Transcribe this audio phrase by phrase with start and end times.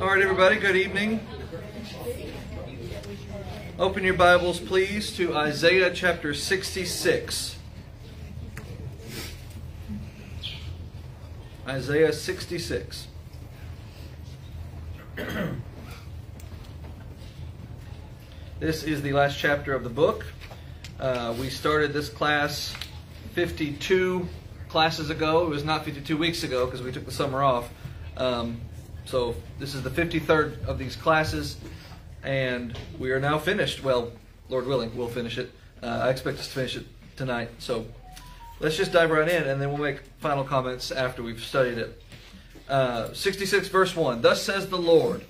[0.00, 1.20] All right, everybody, good evening.
[3.78, 7.58] Open your Bibles, please, to Isaiah chapter 66.
[11.68, 13.08] Isaiah 66.
[18.58, 20.24] this is the last chapter of the book.
[20.98, 22.74] Uh, we started this class
[23.34, 24.26] 52
[24.70, 25.44] classes ago.
[25.44, 27.68] It was not 52 weeks ago because we took the summer off.
[28.16, 28.62] Um,
[29.10, 31.56] so this is the 53rd of these classes,
[32.22, 33.82] and we are now finished.
[33.82, 34.12] Well,
[34.48, 35.50] Lord willing, we'll finish it.
[35.82, 37.48] Uh, I expect us to finish it tonight.
[37.58, 37.86] So
[38.60, 42.02] let's just dive right in, and then we'll make final comments after we've studied it.
[42.68, 45.24] Uh, 66 verse 1 Thus says the Lord,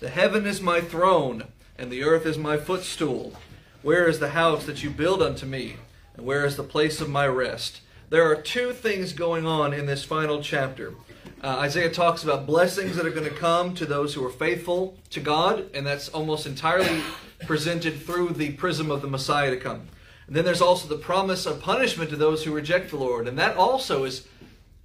[0.00, 1.44] The heaven is my throne,
[1.78, 3.34] and the earth is my footstool.
[3.82, 5.76] Where is the house that you build unto me?
[6.16, 7.80] And where is the place of my rest?
[8.08, 10.94] There are two things going on in this final chapter.
[11.42, 14.98] Uh, Isaiah talks about blessings that are going to come to those who are faithful
[15.10, 17.02] to God, and that's almost entirely
[17.46, 19.88] presented through the prism of the Messiah to come.
[20.26, 23.38] And then there's also the promise of punishment to those who reject the Lord, and
[23.38, 24.28] that also is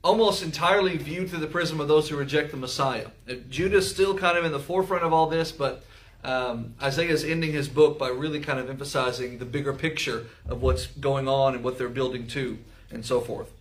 [0.04, 3.08] almost entirely viewed through the prism of those who reject the Messiah.
[3.30, 5.84] Uh, Judah's still kind of in the forefront of all this, but
[6.24, 10.62] um, Isaiah is ending his book by really kind of emphasizing the bigger picture of
[10.62, 12.58] what's going on and what they're building to,
[12.92, 13.52] and so forth.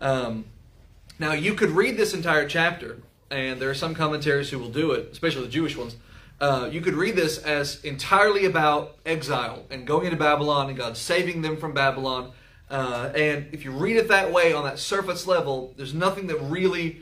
[0.00, 0.44] Um,
[1.18, 2.98] now, you could read this entire chapter,
[3.30, 5.96] and there are some commentaries who will do it, especially the Jewish ones.
[6.38, 10.96] Uh, you could read this as entirely about exile and going into Babylon and God
[10.96, 12.32] saving them from Babylon.
[12.68, 16.38] Uh, and if you read it that way on that surface level, there's nothing that
[16.42, 17.00] really,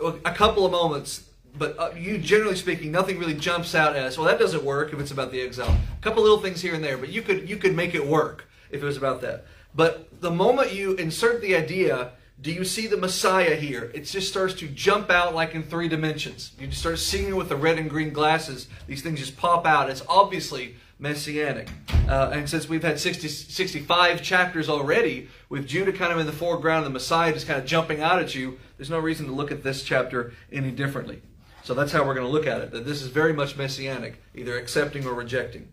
[0.00, 4.26] a couple of moments, but uh, you generally speaking, nothing really jumps out as well.
[4.26, 5.76] That doesn't work if it's about the exile.
[5.98, 8.48] A couple little things here and there, but you could you could make it work
[8.70, 9.44] if it was about that.
[9.74, 12.12] But the moment you insert the idea
[12.42, 13.92] do you see the Messiah here?
[13.94, 16.50] It just starts to jump out like in three dimensions.
[16.58, 18.66] You just start seeing it with the red and green glasses.
[18.88, 19.88] These things just pop out.
[19.88, 21.68] It's obviously messianic.
[22.08, 26.32] Uh, and since we've had 60, 65 chapters already, with Judah kind of in the
[26.32, 29.32] foreground and the Messiah just kind of jumping out at you, there's no reason to
[29.32, 31.22] look at this chapter any differently.
[31.62, 32.72] So that's how we're going to look at it.
[32.72, 35.68] That this is very much messianic, either accepting or rejecting.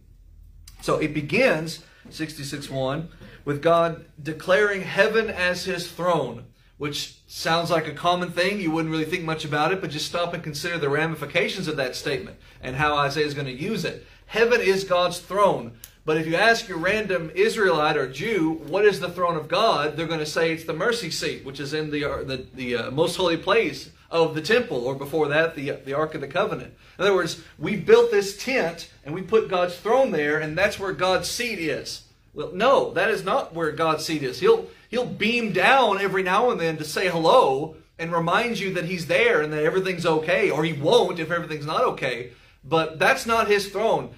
[0.81, 3.07] So it begins, 66.1,
[3.43, 6.45] with God declaring heaven as his throne
[6.79, 8.59] which sounds like a common thing.
[8.59, 11.75] You wouldn't really think much about it, but just stop and consider the ramifications of
[11.75, 14.07] that statement and how Isaiah is going to use it.
[14.25, 15.73] Heaven is God's throne.
[16.05, 19.97] But if you ask your random Israelite or Jew, what is the throne of God?
[19.97, 22.75] They're going to say it's the mercy seat, which is in the, uh, the, the
[22.77, 26.27] uh, most holy place of the temple, or before that, the, the Ark of the
[26.27, 26.73] Covenant.
[26.97, 30.79] In other words, we built this tent and we put God's throne there, and that's
[30.79, 32.03] where God's seat is.
[32.33, 34.39] Well, no, that is not where God's seat is.
[34.39, 38.85] He'll, he'll beam down every now and then to say hello and remind you that
[38.85, 42.31] he's there and that everything's okay, or he won't if everything's not okay.
[42.63, 44.11] But that's not his throne.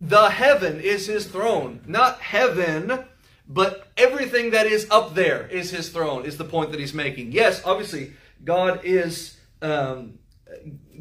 [0.00, 1.82] The heaven is his throne.
[1.86, 3.04] Not heaven,
[3.46, 7.32] but everything that is up there is his throne, is the point that he's making.
[7.32, 8.12] Yes, obviously,
[8.44, 10.18] God is, um,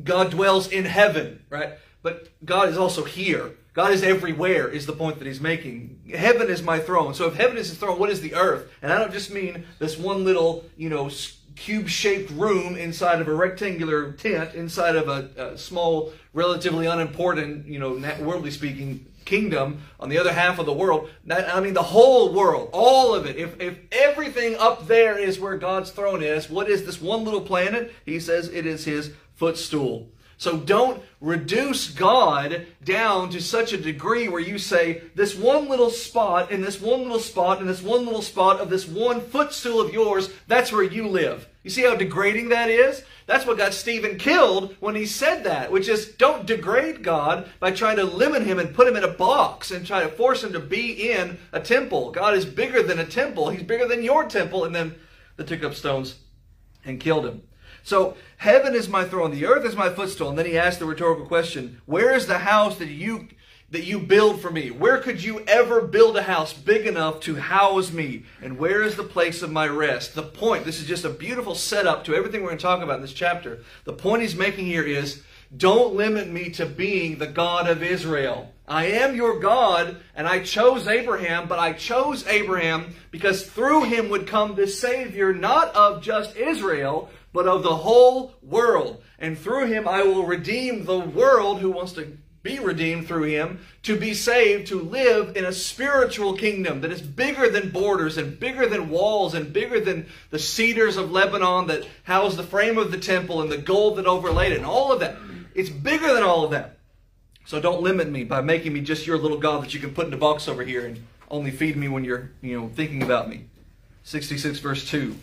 [0.04, 1.74] God dwells in heaven, right?
[2.02, 3.52] But God is also here.
[3.74, 6.02] God is everywhere, is the point that he's making.
[6.14, 7.14] Heaven is my throne.
[7.14, 8.70] So if heaven is his throne, what is the earth?
[8.82, 11.10] And I don't just mean this one little, you know,
[11.56, 17.80] cube-shaped room inside of a rectangular tent, inside of a, a small, relatively unimportant, you
[17.80, 21.10] know, worldly speaking, kingdom on the other half of the world.
[21.30, 23.36] I mean, the whole world, all of it.
[23.36, 27.42] If, if everything up there is where God's throne is, what is this one little
[27.42, 27.94] planet?
[28.06, 30.08] He says it is his footstool.
[30.40, 35.90] So don't reduce God down to such a degree where you say, this one little
[35.90, 39.82] spot, and this one little spot, and this one little spot of this one footstool
[39.82, 41.50] of yours, that's where you live.
[41.64, 43.04] You see how degrading that is?
[43.26, 47.72] That's what got Stephen killed when he said that, which is don't degrade God by
[47.72, 50.54] trying to limit him and put him in a box and try to force him
[50.54, 52.12] to be in a temple.
[52.12, 53.50] God is bigger than a temple.
[53.50, 54.64] He's bigger than your temple.
[54.64, 54.96] And then
[55.36, 56.16] they took up stones
[56.86, 57.44] and killed him.
[57.84, 60.30] So heaven is my throne, the earth is my footstool.
[60.30, 63.28] And then he asked the rhetorical question, where is the house that you
[63.72, 64.72] that you build for me?
[64.72, 68.24] Where could you ever build a house big enough to house me?
[68.42, 70.16] And where is the place of my rest?
[70.16, 72.96] The point, this is just a beautiful setup to everything we're going to talk about
[72.96, 73.60] in this chapter.
[73.84, 75.22] The point he's making here is
[75.56, 78.52] don't limit me to being the God of Israel.
[78.68, 84.10] I am your God, and I chose Abraham, but I chose Abraham because through him
[84.10, 89.04] would come the Savior, not of just Israel, but of the whole world.
[89.18, 93.60] And through him I will redeem the world who wants to be redeemed through him,
[93.84, 98.40] to be saved, to live in a spiritual kingdom that is bigger than borders and
[98.40, 102.92] bigger than walls and bigger than the cedars of Lebanon that house the frame of
[102.92, 105.18] the temple and the gold that overlaid it and all of that.
[105.54, 106.78] It's bigger than all of that.
[107.46, 110.08] So don't limit me by making me just your little God that you can put
[110.08, 113.28] in a box over here and only feed me when you're, you know, thinking about
[113.28, 113.46] me.
[114.04, 115.16] 66 verse 2.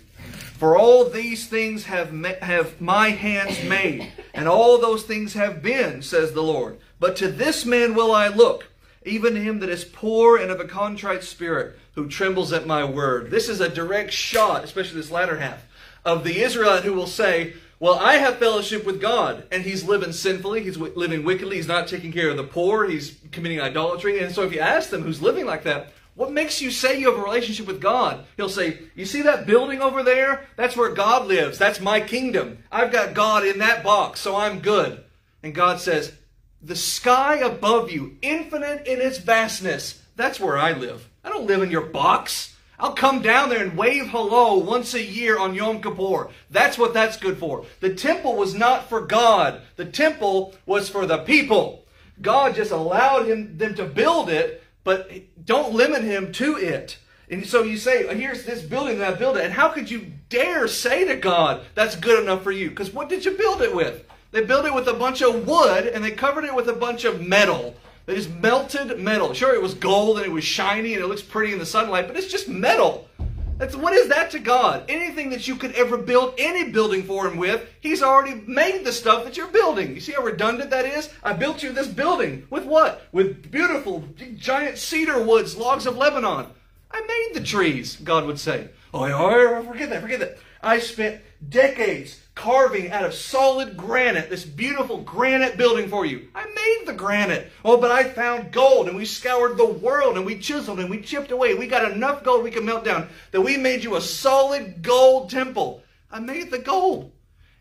[0.58, 6.02] For all these things have have my hands made, and all those things have been,
[6.02, 6.78] says the Lord.
[6.98, 8.68] But to this man will I look,
[9.04, 13.30] even him that is poor and of a contrite spirit, who trembles at my word.
[13.30, 15.64] This is a direct shot, especially this latter half,
[16.04, 20.12] of the Israelite who will say, well, I have fellowship with God, and he's living
[20.12, 24.20] sinfully, he's living wickedly, he's not taking care of the poor, he's committing idolatry.
[24.20, 27.10] And so if you ask them who's living like that, what makes you say you
[27.10, 28.24] have a relationship with God?
[28.38, 30.46] He'll say, You see that building over there?
[30.56, 31.58] That's where God lives.
[31.58, 32.64] That's my kingdom.
[32.72, 35.04] I've got God in that box, so I'm good.
[35.42, 36.14] And God says,
[36.62, 41.06] The sky above you, infinite in its vastness, that's where I live.
[41.22, 42.56] I don't live in your box.
[42.78, 46.30] I'll come down there and wave hello once a year on Yom Kippur.
[46.50, 47.66] That's what that's good for.
[47.80, 49.60] The temple was not for God.
[49.76, 51.84] The temple was for the people.
[52.22, 55.10] God just allowed him, them to build it, but
[55.44, 56.98] don't limit him to it.
[57.28, 59.44] And so you say, here's this building that I built it.
[59.44, 62.70] And how could you dare say to God, that's good enough for you?
[62.70, 64.04] Because what did you build it with?
[64.30, 67.04] They built it with a bunch of wood and they covered it with a bunch
[67.04, 67.74] of metal.
[68.06, 69.34] They just melted metal.
[69.34, 72.06] Sure, it was gold and it was shiny and it looks pretty in the sunlight,
[72.06, 73.08] but it's just metal.
[73.58, 74.84] That's what is that to God?
[74.88, 78.92] Anything that you could ever build any building for him with, he's already made the
[78.92, 79.94] stuff that you're building.
[79.94, 81.08] You see how redundant that is?
[81.22, 83.06] I built you this building with what?
[83.12, 84.04] With beautiful
[84.36, 86.48] giant cedar woods, logs of Lebanon.
[86.90, 88.68] I made the trees, God would say.
[88.92, 90.38] Oh, oh, oh forget that, forget that.
[90.62, 96.28] I spent decades carving out of solid granite this beautiful granite building for you.
[96.34, 97.50] I made the granite.
[97.64, 101.00] Oh, but I found gold and we scoured the world and we chiseled and we
[101.00, 101.54] chipped away.
[101.54, 105.30] We got enough gold we could melt down that we made you a solid gold
[105.30, 105.82] temple.
[106.10, 107.10] I made the gold.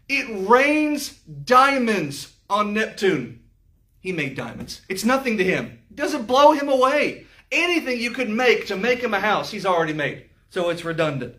[0.08, 3.40] It rains diamonds on Neptune.
[4.02, 4.82] He made diamonds.
[4.90, 5.80] It's nothing to him.
[5.90, 7.26] It doesn't blow him away.
[7.52, 10.30] Anything you could make to make him a house, he's already made.
[10.50, 11.36] So it's redundant.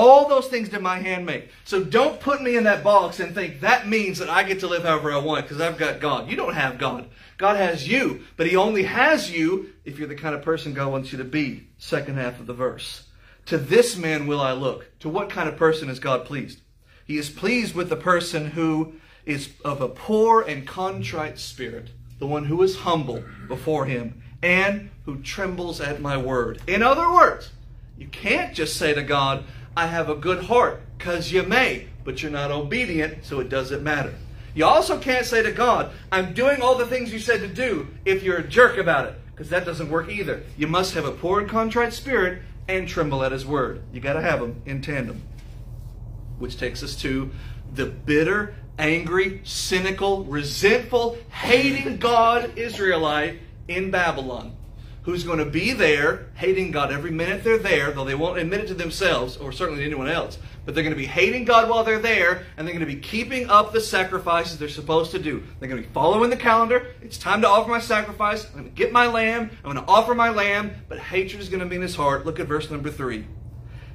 [0.00, 1.50] All those things did my hand make.
[1.64, 4.66] So don't put me in that box and think that means that I get to
[4.66, 6.30] live however I want because I've got God.
[6.30, 7.10] You don't have God.
[7.36, 10.90] God has you, but He only has you if you're the kind of person God
[10.90, 11.68] wants you to be.
[11.76, 13.08] Second half of the verse.
[13.44, 14.90] To this man will I look.
[15.00, 16.62] To what kind of person is God pleased?
[17.04, 18.94] He is pleased with the person who
[19.26, 24.88] is of a poor and contrite spirit, the one who is humble before Him, and
[25.04, 26.62] who trembles at my word.
[26.66, 27.50] In other words,
[27.98, 29.44] you can't just say to God,
[29.80, 33.82] I have a good heart, because you may, but you're not obedient, so it doesn't
[33.82, 34.12] matter.
[34.54, 37.88] You also can't say to God, I'm doing all the things you said to do,
[38.04, 40.42] if you're a jerk about it, because that doesn't work either.
[40.58, 43.80] You must have a poor and contrite spirit and tremble at his word.
[43.90, 45.22] You got to have them in tandem.
[46.38, 47.30] Which takes us to
[47.72, 54.54] the bitter, angry, cynical, resentful, hating God Israelite in Babylon
[55.02, 58.60] who's going to be there hating God every minute they're there, though they won't admit
[58.60, 60.38] it to themselves or certainly to anyone else.
[60.64, 63.00] But they're going to be hating God while they're there, and they're going to be
[63.00, 65.42] keeping up the sacrifices they're supposed to do.
[65.58, 66.86] They're going to be following the calendar.
[67.00, 68.44] It's time to offer my sacrifice.
[68.46, 69.50] I'm going to get my lamb.
[69.64, 70.72] I'm going to offer my lamb.
[70.88, 72.26] But hatred is going to be in his heart.
[72.26, 73.26] Look at verse number three.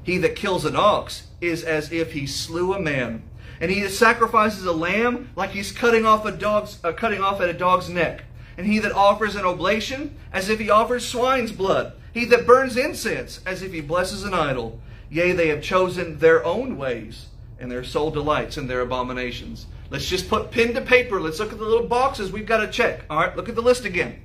[0.01, 3.23] He that kills an ox is as if he slew a man.
[3.61, 7.41] And he that sacrifices a lamb like he's cutting off a dog's, uh, cutting off
[7.41, 8.25] at a dog's neck
[8.57, 11.93] and he that offers an oblation, as if he offers swine's blood.
[12.13, 14.79] He that burns incense, as if he blesses an idol.
[15.09, 17.27] Yea, they have chosen their own ways,
[17.59, 19.67] and their soul delights in their abominations.
[19.89, 21.21] Let's just put pen to paper.
[21.21, 23.05] Let's look at the little boxes we've got to check.
[23.09, 24.21] All right, look at the list again.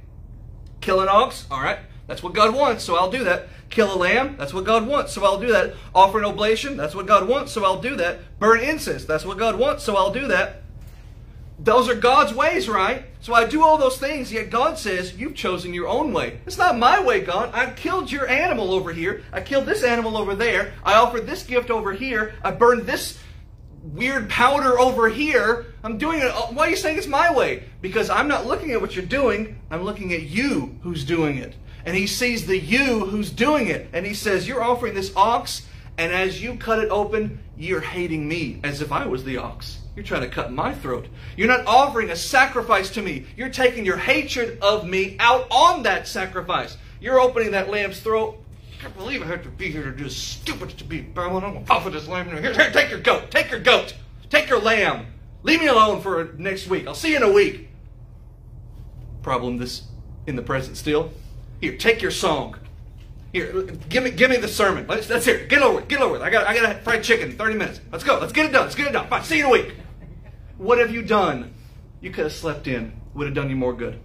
[0.80, 1.46] Kill an ox.
[1.50, 3.48] All right, that's what God wants, so I'll do that.
[3.68, 4.36] Kill a lamb.
[4.36, 5.74] That's what God wants, so I'll do that.
[5.94, 6.76] Offer an oblation.
[6.76, 8.38] That's what God wants, so I'll do that.
[8.38, 9.04] Burn incense.
[9.04, 10.62] That's what God wants, so I'll do that.
[11.62, 13.04] Those are God's ways, right?
[13.20, 16.40] So I do all those things, yet God says, You've chosen your own way.
[16.46, 17.50] It's not my way, God.
[17.52, 19.22] I killed your animal over here.
[19.30, 20.72] I killed this animal over there.
[20.82, 22.34] I offered this gift over here.
[22.42, 23.18] I burned this
[23.82, 25.66] weird powder over here.
[25.84, 26.32] I'm doing it.
[26.32, 27.64] Why are you saying it's my way?
[27.82, 29.60] Because I'm not looking at what you're doing.
[29.70, 31.54] I'm looking at you who's doing it.
[31.84, 33.90] And he sees the you who's doing it.
[33.92, 35.66] And he says, You're offering this ox,
[35.98, 39.79] and as you cut it open, you're hating me as if I was the ox.
[39.96, 41.08] You're trying to cut my throat.
[41.36, 43.26] You're not offering a sacrifice to me.
[43.36, 46.76] You're taking your hatred of me out on that sacrifice.
[47.00, 48.38] You're opening that lamb's throat.
[48.72, 51.44] I can't believe I have to be here to do this stupid to be Babylon.
[51.44, 52.28] I'm to offer this lamb.
[52.30, 53.30] Here, here, take your goat.
[53.30, 53.94] Take your goat.
[54.30, 55.06] Take your lamb.
[55.42, 56.86] Leave me alone for next week.
[56.86, 57.68] I'll see you in a week.
[59.22, 59.82] Problem this
[60.26, 61.10] in the present still.
[61.60, 62.56] Here, take your song.
[63.32, 64.86] Here, give me, give me the sermon.
[64.86, 65.48] Let's, let's hear it.
[65.48, 65.88] Get over it.
[65.88, 66.22] Get over it.
[66.22, 67.32] I got, I got a fried chicken.
[67.32, 67.80] Thirty minutes.
[67.92, 68.18] Let's go.
[68.18, 68.64] Let's get it done.
[68.64, 69.08] Let's get it done.
[69.08, 69.24] Fine.
[69.24, 69.74] See you in a week.
[70.60, 71.54] What have you done?
[72.02, 72.92] you could have slept in.
[73.14, 73.98] Would have done you more good.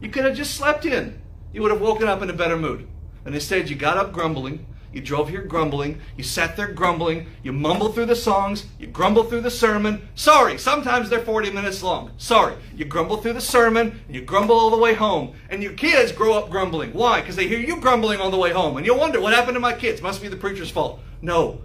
[0.00, 1.20] You could have just slept in.
[1.52, 2.86] You would have woken up in a better mood.
[3.24, 4.66] And instead, you got up grumbling.
[4.92, 6.00] You drove here grumbling.
[6.16, 7.26] You sat there grumbling.
[7.42, 8.66] You mumbled through the songs.
[8.78, 10.08] You grumbled through the sermon.
[10.14, 12.12] Sorry, sometimes they're 40 minutes long.
[12.18, 12.54] Sorry.
[12.76, 14.00] You grumble through the sermon.
[14.06, 15.34] And you grumble all the way home.
[15.50, 16.92] And your kids grow up grumbling.
[16.92, 17.20] Why?
[17.20, 18.76] Because they hear you grumbling all the way home.
[18.76, 20.00] And you'll wonder, what happened to my kids?
[20.00, 21.00] Must be the preacher's fault.
[21.20, 21.62] No.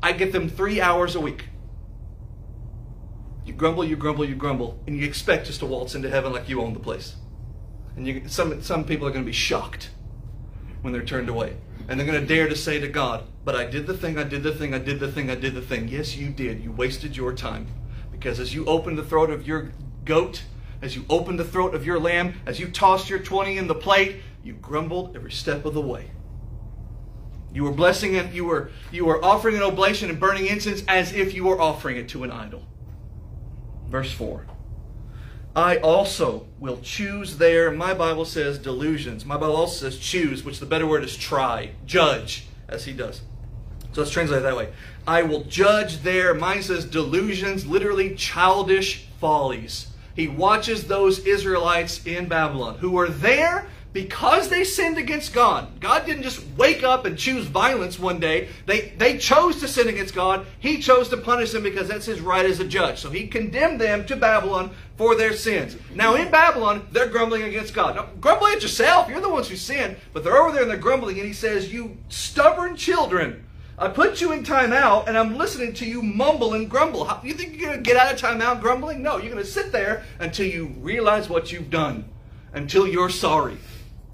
[0.00, 1.49] I get them three hours a week.
[3.50, 6.48] You grumble, you grumble, you grumble, and you expect just to waltz into heaven like
[6.48, 7.16] you own the place.
[7.96, 9.90] And you, some, some people are going to be shocked
[10.82, 11.56] when they're turned away.
[11.88, 14.22] And they're going to dare to say to God, But I did the thing, I
[14.22, 15.88] did the thing, I did the thing, I did the thing.
[15.88, 16.62] Yes, you did.
[16.62, 17.66] You wasted your time.
[18.12, 19.72] Because as you opened the throat of your
[20.04, 20.44] goat,
[20.80, 23.74] as you opened the throat of your lamb, as you tossed your 20 in the
[23.74, 26.12] plate, you grumbled every step of the way.
[27.52, 31.12] You were blessing it, you were, you were offering an oblation and burning incense as
[31.12, 32.68] if you were offering it to an idol.
[33.90, 34.46] Verse 4.
[35.54, 39.26] I also will choose there, my Bible says delusions.
[39.26, 43.22] My Bible also says choose, which the better word is try, judge, as he does.
[43.92, 44.68] So let's translate it that way.
[45.08, 49.88] I will judge there, mine says delusions, literally childish follies.
[50.14, 55.80] He watches those Israelites in Babylon who are there because they sinned against God.
[55.80, 58.48] God didn't just wake up and choose violence one day.
[58.66, 60.46] They, they chose to sin against God.
[60.60, 62.98] He chose to punish them because that's his right as a judge.
[62.98, 65.76] So he condemned them to Babylon for their sins.
[65.94, 67.96] Now in Babylon, they're grumbling against God.
[67.96, 69.08] Now, grumble at yourself.
[69.08, 69.96] You're the ones who sinned.
[70.12, 71.18] But they're over there and they're grumbling.
[71.18, 73.46] And he says, You stubborn children.
[73.76, 77.06] I put you in timeout and I'm listening to you mumble and grumble.
[77.06, 79.02] How, you think you're going to get out of timeout grumbling?
[79.02, 82.04] No, you're going to sit there until you realize what you've done,
[82.52, 83.56] until you're sorry.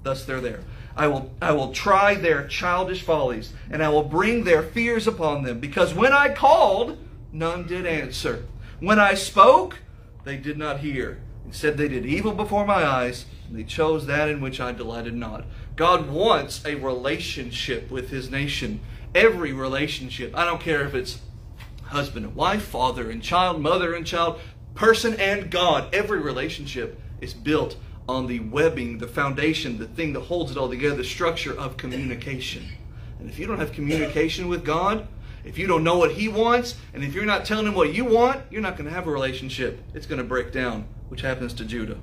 [0.07, 0.61] Thus they're there.
[0.95, 5.43] I will, I will try their childish follies, and I will bring their fears upon
[5.43, 5.59] them.
[5.59, 6.97] Because when I called,
[7.33, 8.45] none did answer.
[8.79, 9.79] When I spoke,
[10.23, 11.19] they did not hear.
[11.45, 15.13] Instead, they did evil before my eyes, and they chose that in which I delighted
[15.13, 15.43] not.
[15.75, 18.79] God wants a relationship with his nation.
[19.13, 20.33] Every relationship.
[20.37, 21.19] I don't care if it's
[21.83, 24.39] husband and wife, father and child, mother and child,
[24.73, 25.93] person and God.
[25.93, 27.75] Every relationship is built
[28.07, 31.77] on the webbing, the foundation, the thing that holds it all together, the structure of
[31.77, 32.65] communication.
[33.19, 35.07] And if you don't have communication with God,
[35.43, 38.05] if you don't know what He wants, and if you're not telling Him what you
[38.05, 39.81] want, you're not going to have a relationship.
[39.93, 41.97] It's going to break down, which happens to Judah.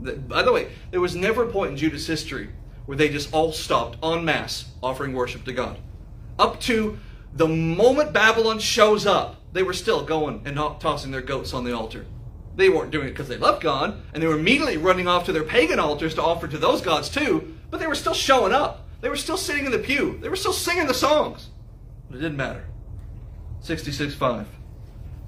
[0.00, 2.50] By the way, there was never a point in Judah's history
[2.86, 5.78] where they just all stopped en masse offering worship to God.
[6.38, 6.98] Up to
[7.32, 11.72] the moment Babylon shows up, they were still going and tossing their goats on the
[11.72, 12.06] altar.
[12.56, 15.32] They weren't doing it because they loved God, and they were immediately running off to
[15.32, 18.86] their pagan altars to offer to those gods too, but they were still showing up.
[19.00, 20.18] They were still sitting in the pew.
[20.20, 21.50] They were still singing the songs.
[22.08, 22.64] But it didn't matter.
[23.62, 24.46] 66.5.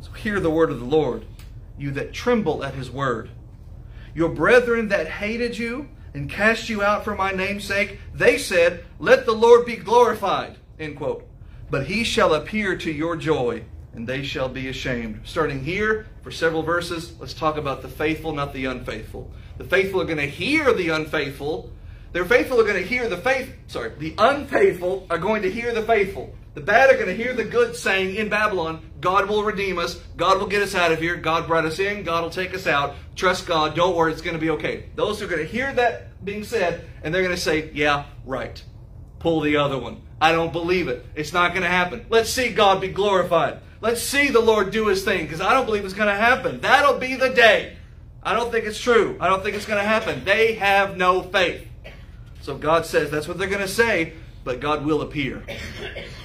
[0.00, 1.26] So hear the word of the Lord,
[1.76, 3.30] you that tremble at his word.
[4.14, 8.84] Your brethren that hated you and cast you out for my name's sake, they said,
[8.98, 10.56] Let the Lord be glorified.
[10.78, 11.28] End quote.
[11.70, 13.64] But he shall appear to your joy
[13.96, 15.22] and they shall be ashamed.
[15.24, 19.32] Starting here for several verses, let's talk about the faithful, not the unfaithful.
[19.56, 21.72] The faithful are going to hear the unfaithful.
[22.12, 23.52] The faithful are going to hear the faith.
[23.66, 26.34] Sorry, the unfaithful are going to hear the faithful.
[26.52, 29.96] The bad are going to hear the good saying in Babylon, God will redeem us.
[30.16, 31.16] God will get us out of here.
[31.16, 32.02] God brought us in.
[32.02, 32.94] God will take us out.
[33.14, 33.74] Trust God.
[33.74, 34.12] Don't worry.
[34.12, 34.86] It's going to be okay.
[34.94, 38.62] Those are going to hear that being said, and they're going to say, yeah, right.
[39.18, 40.00] Pull the other one.
[40.18, 41.04] I don't believe it.
[41.14, 42.06] It's not going to happen.
[42.08, 43.60] Let's see God be glorified.
[43.80, 46.60] Let's see the Lord do his thing because I don't believe it's going to happen.
[46.60, 47.76] That'll be the day.
[48.22, 49.16] I don't think it's true.
[49.20, 50.24] I don't think it's going to happen.
[50.24, 51.68] They have no faith.
[52.40, 54.14] So God says that's what they're going to say,
[54.44, 55.42] but God will appear.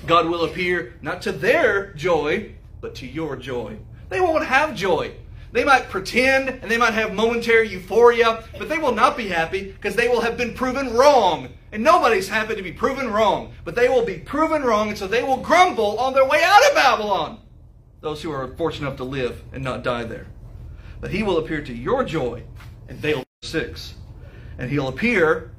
[0.08, 3.78] God will appear not to their joy, but to your joy.
[4.10, 5.14] They won't have joy.
[5.52, 9.72] They might pretend and they might have momentary euphoria, but they will not be happy
[9.72, 11.50] because they will have been proven wrong.
[11.72, 15.08] And nobody's happy to be proven wrong, but they will be proven wrong, and so
[15.08, 17.40] they will grumble on their way out of Babylon.
[18.02, 20.28] Those who are fortunate enough to live and not die there.
[21.00, 22.44] But he will appear to your joy,
[22.90, 23.96] and they'll six.
[24.58, 25.52] And he'll appear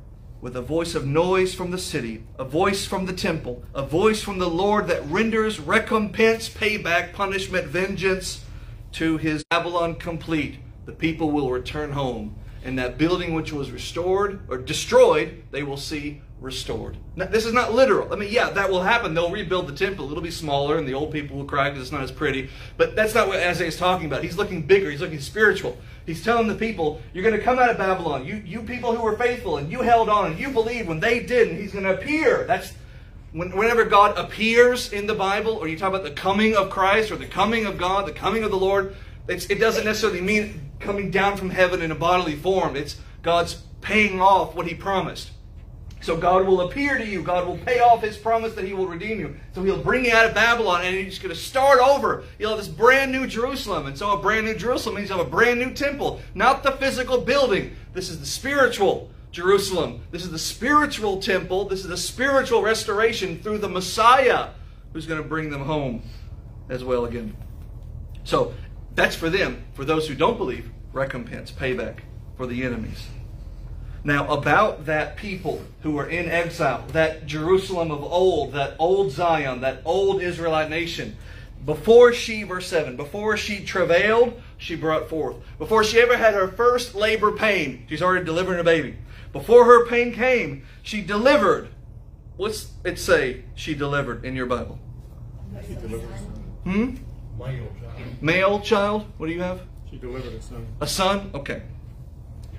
[0.42, 4.20] with a voice of noise from the city, a voice from the temple, a voice
[4.20, 8.44] from the Lord that renders recompense, payback, punishment, vengeance
[8.92, 10.58] to his Babylon complete.
[10.84, 15.76] The people will return home and that building which was restored or destroyed, they will
[15.76, 16.96] see restored.
[17.14, 18.12] Now, this is not literal.
[18.12, 19.14] I mean, yeah, that will happen.
[19.14, 20.10] They'll rebuild the temple.
[20.10, 22.50] It'll be smaller, and the old people will cry because it's not as pretty.
[22.76, 24.24] But that's not what Isaiah is talking about.
[24.24, 24.90] He's looking bigger.
[24.90, 25.78] He's looking spiritual.
[26.04, 28.26] He's telling the people, you're going to come out of Babylon.
[28.26, 31.20] You, you people who were faithful, and you held on, and you believed when they
[31.20, 31.58] didn't.
[31.60, 32.44] He's going to appear.
[32.44, 32.72] That's
[33.32, 37.16] whenever God appears in the Bible, or you talk about the coming of Christ, or
[37.16, 38.96] the coming of God, the coming of the Lord,
[39.28, 42.76] it doesn't necessarily mean coming down from heaven in a bodily form.
[42.76, 45.30] It's God's paying off what he promised.
[46.02, 47.22] So God will appear to you.
[47.22, 49.36] God will pay off his promise that he will redeem you.
[49.54, 52.24] So he'll bring you out of Babylon and he's going to start over.
[52.40, 53.86] You'll have this brand new Jerusalem.
[53.86, 56.20] And so a brand new Jerusalem means you have a brand new temple.
[56.34, 57.76] Not the physical building.
[57.92, 60.02] This is the spiritual Jerusalem.
[60.10, 61.66] This is the spiritual temple.
[61.66, 64.48] This is the spiritual restoration through the Messiah
[64.92, 66.02] who's going to bring them home
[66.68, 67.36] as well again.
[68.24, 68.54] So
[68.94, 69.64] that's for them.
[69.74, 72.00] For those who don't believe, recompense, payback
[72.36, 73.08] for the enemies.
[74.04, 79.60] Now, about that people who were in exile, that Jerusalem of old, that old Zion,
[79.60, 81.16] that old Israelite nation,
[81.64, 85.36] before she, verse 7, before she travailed, she brought forth.
[85.58, 88.96] Before she ever had her first labor pain, she's already delivering a baby.
[89.32, 91.68] Before her pain came, she delivered.
[92.36, 94.80] What's it say she delivered in your Bible?
[96.64, 96.96] Hmm?
[97.38, 98.22] Male child.
[98.22, 99.06] Male child?
[99.16, 99.62] What do you have?
[99.90, 100.66] She delivered a son.
[100.80, 101.30] A son?
[101.34, 101.62] Okay.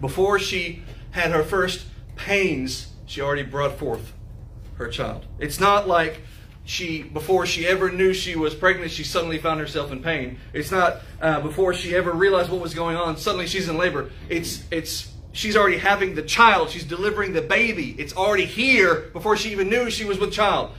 [0.01, 4.13] Before she had her first pains, she already brought forth
[4.75, 5.25] her child.
[5.39, 6.21] It's not like
[6.65, 10.39] she, before she ever knew she was pregnant, she suddenly found herself in pain.
[10.53, 14.11] It's not uh, before she ever realized what was going on, suddenly she's in labor.
[14.29, 16.69] It's, it's, she's already having the child.
[16.69, 17.95] She's delivering the baby.
[17.97, 20.71] It's already here before she even knew she was with child.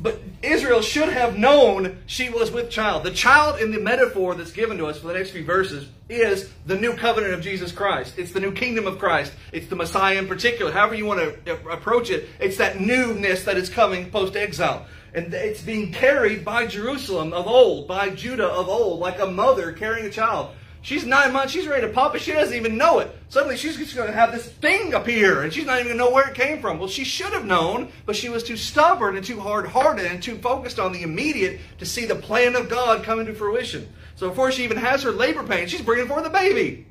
[0.00, 3.02] But Israel should have known she was with child.
[3.02, 6.48] The child in the metaphor that's given to us for the next few verses is
[6.66, 8.14] the new covenant of Jesus Christ.
[8.16, 9.32] It's the new kingdom of Christ.
[9.52, 10.70] It's the Messiah in particular.
[10.70, 14.86] However you want to approach it, it's that newness that is coming post exile.
[15.14, 19.72] And it's being carried by Jerusalem of old, by Judah of old, like a mother
[19.72, 20.54] carrying a child.
[20.80, 23.14] She's nine months, she's ready to pop it, she doesn't even know it.
[23.28, 26.04] Suddenly she's just going to have this thing appear, and she's not even going to
[26.04, 26.78] know where it came from.
[26.78, 30.22] Well, she should have known, but she was too stubborn and too hard hearted and
[30.22, 33.92] too focused on the immediate to see the plan of God coming to fruition.
[34.14, 36.86] So before she even has her labor pain, she's bringing forth a baby.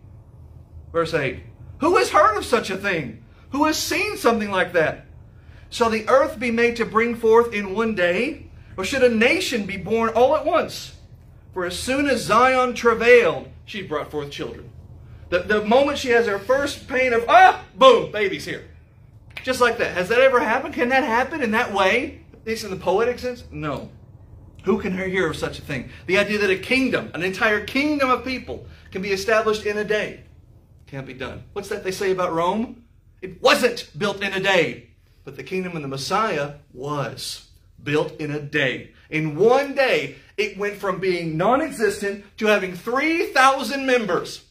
[0.91, 1.39] Verse 8
[1.79, 3.24] Who has heard of such a thing?
[3.51, 5.06] Who has seen something like that?
[5.70, 8.48] Shall the earth be made to bring forth in one day?
[8.77, 10.94] Or should a nation be born all at once?
[11.53, 14.72] For as soon as Zion travailed, she brought forth children.
[15.30, 18.66] The, the moment she has her first pain of, ah, boom, baby's here.
[19.44, 19.94] Just like that.
[19.94, 20.74] Has that ever happened?
[20.74, 22.22] Can that happen in that way?
[22.34, 23.44] At least in the poetic sense?
[23.51, 23.90] No.
[24.64, 25.90] Who can hear of such a thing?
[26.08, 29.84] The idea that a kingdom, an entire kingdom of people, can be established in a
[29.84, 30.24] day.
[30.88, 31.44] Can't be done.
[31.53, 32.84] What's that they say about Rome?
[33.22, 34.92] It wasn't built in a day.
[35.25, 37.50] But the kingdom of the Messiah was
[37.84, 38.92] built in a day.
[39.10, 44.46] In one day, it went from being non existent to having 3,000 members.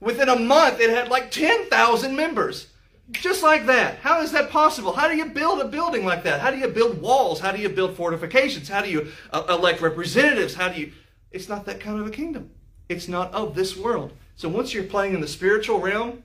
[0.00, 2.68] Within a month, it had like 10,000 members.
[3.10, 3.98] Just like that.
[3.98, 4.92] How is that possible?
[4.92, 6.40] How do you build a building like that?
[6.40, 7.40] How do you build walls?
[7.40, 8.68] How do you build fortifications?
[8.68, 10.54] How do you uh, elect representatives?
[10.54, 10.92] How do you.
[11.30, 12.50] It's not that kind of a kingdom.
[12.88, 14.12] It's not of this world.
[14.36, 16.22] So once you're playing in the spiritual realm,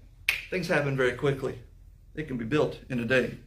[0.49, 1.59] things happen very quickly.
[2.15, 3.37] It can be built in a day.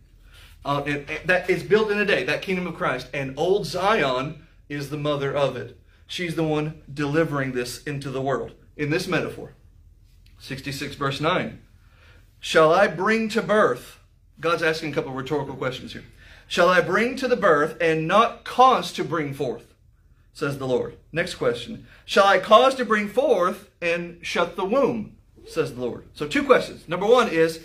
[0.65, 0.83] Uh,
[1.25, 3.09] that is built in a day, that kingdom of Christ.
[3.15, 5.77] And old Zion is the mother of it.
[6.07, 8.53] She's the one delivering this into the world.
[8.77, 9.53] In this metaphor,
[10.39, 11.61] 66 verse 9.
[12.39, 13.99] Shall I bring to birth?
[14.41, 16.05] God's asking a couple rhetorical questions here.
[16.49, 19.75] Shall I bring to the birth and not cause to bring forth?
[20.33, 20.97] Says the Lord.
[21.13, 21.87] Next question.
[22.05, 25.17] Shall I cause to bring forth and shut the womb?
[25.47, 26.05] Says the Lord.
[26.15, 26.89] So two questions.
[26.89, 27.65] Number one is,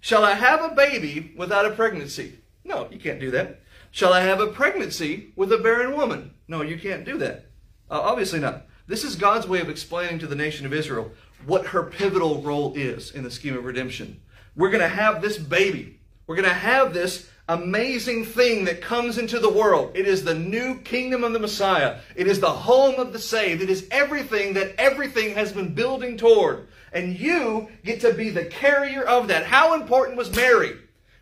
[0.00, 2.38] shall I have a baby without a pregnancy?
[2.64, 3.60] No, you can't do that.
[3.96, 6.34] Shall I have a pregnancy with a barren woman?
[6.48, 7.46] No, you can't do that.
[7.90, 8.66] Uh, obviously not.
[8.86, 11.12] This is God's way of explaining to the nation of Israel
[11.46, 14.20] what her pivotal role is in the scheme of redemption.
[14.54, 15.98] We're going to have this baby.
[16.26, 19.92] We're going to have this amazing thing that comes into the world.
[19.94, 22.00] It is the new kingdom of the Messiah.
[22.14, 23.62] It is the home of the saved.
[23.62, 26.68] It is everything that everything has been building toward.
[26.92, 29.46] And you get to be the carrier of that.
[29.46, 30.76] How important was Mary?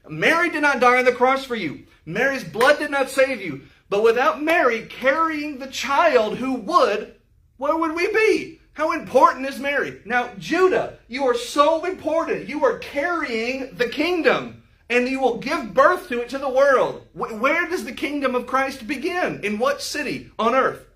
[0.09, 1.85] Mary did not die on the cross for you.
[2.07, 3.63] Mary's blood did not save you.
[3.89, 7.15] But without Mary carrying the child who would,
[7.57, 8.61] where would we be?
[8.73, 10.01] How important is Mary?
[10.05, 12.49] Now, Judah, you are so important.
[12.49, 17.07] You are carrying the kingdom and you will give birth to it to the world.
[17.15, 19.45] Where does the kingdom of Christ begin?
[19.45, 20.87] In what city on earth?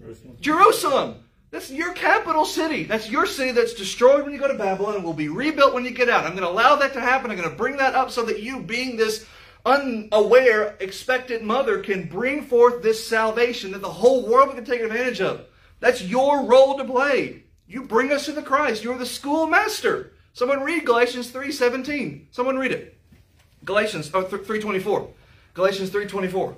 [0.00, 0.36] Jerusalem.
[0.40, 1.14] Jerusalem.
[1.50, 2.82] That's your capital city.
[2.82, 5.84] That's your city that's destroyed when you go to Babylon and will be rebuilt when
[5.84, 6.24] you get out.
[6.24, 7.30] I'm going to allow that to happen.
[7.30, 9.24] I'm going to bring that up so that you, being this
[9.64, 15.20] unaware, expectant mother, can bring forth this salvation that the whole world can take advantage
[15.20, 15.46] of.
[15.80, 17.44] That's your role to play.
[17.66, 18.84] You bring us to the Christ.
[18.84, 20.12] You're the schoolmaster.
[20.32, 22.26] Someone read Galatians 3.17.
[22.30, 22.98] Someone read it.
[23.64, 25.10] Galatians oh, 3.24.
[25.54, 26.56] Galatians 3.24.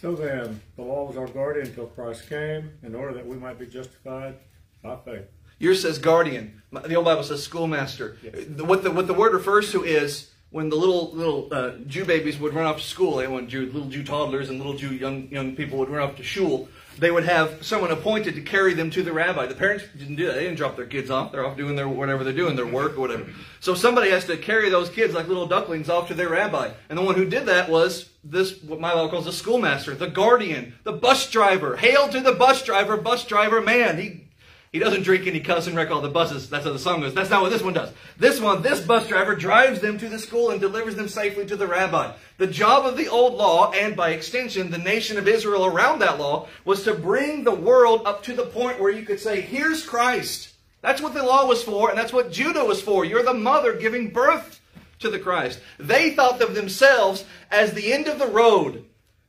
[0.00, 3.58] So then, the law was our guardian until Christ came, in order that we might
[3.58, 4.36] be justified
[4.80, 5.24] by faith.
[5.58, 6.62] Yours says guardian.
[6.70, 8.18] The old Bible says schoolmaster.
[8.58, 12.38] What the what the word refers to is when the little little uh, Jew babies
[12.38, 15.28] would run off to school, and when Jew, little Jew toddlers and little Jew young
[15.28, 16.68] young people would run off to shul,
[16.98, 19.46] they would have someone appointed to carry them to the rabbi.
[19.46, 20.34] The parents didn't do that.
[20.34, 21.32] They didn't drop their kids off.
[21.32, 23.26] They're off doing their whatever they're doing, their work or whatever.
[23.60, 26.70] So somebody has to carry those kids like little ducklings off to their rabbi.
[26.88, 30.08] And the one who did that was this, what my Bible calls the schoolmaster, the
[30.08, 31.76] guardian, the bus driver.
[31.76, 33.98] Hail to the bus driver, bus driver man.
[33.98, 34.27] He
[34.72, 36.50] he doesn't drink and he cuss and wreck all the buses.
[36.50, 37.14] That's how the song goes.
[37.14, 37.92] That's not what this one does.
[38.18, 41.56] This one, this bus driver drives them to the school and delivers them safely to
[41.56, 42.12] the rabbi.
[42.36, 46.18] The job of the old law, and by extension, the nation of Israel around that
[46.18, 49.86] law, was to bring the world up to the point where you could say, here's
[49.86, 50.52] Christ.
[50.80, 53.04] That's what the law was for, and that's what Judah was for.
[53.04, 54.60] You're the mother giving birth
[55.00, 55.60] to the Christ.
[55.78, 58.84] They thought of themselves as the end of the road.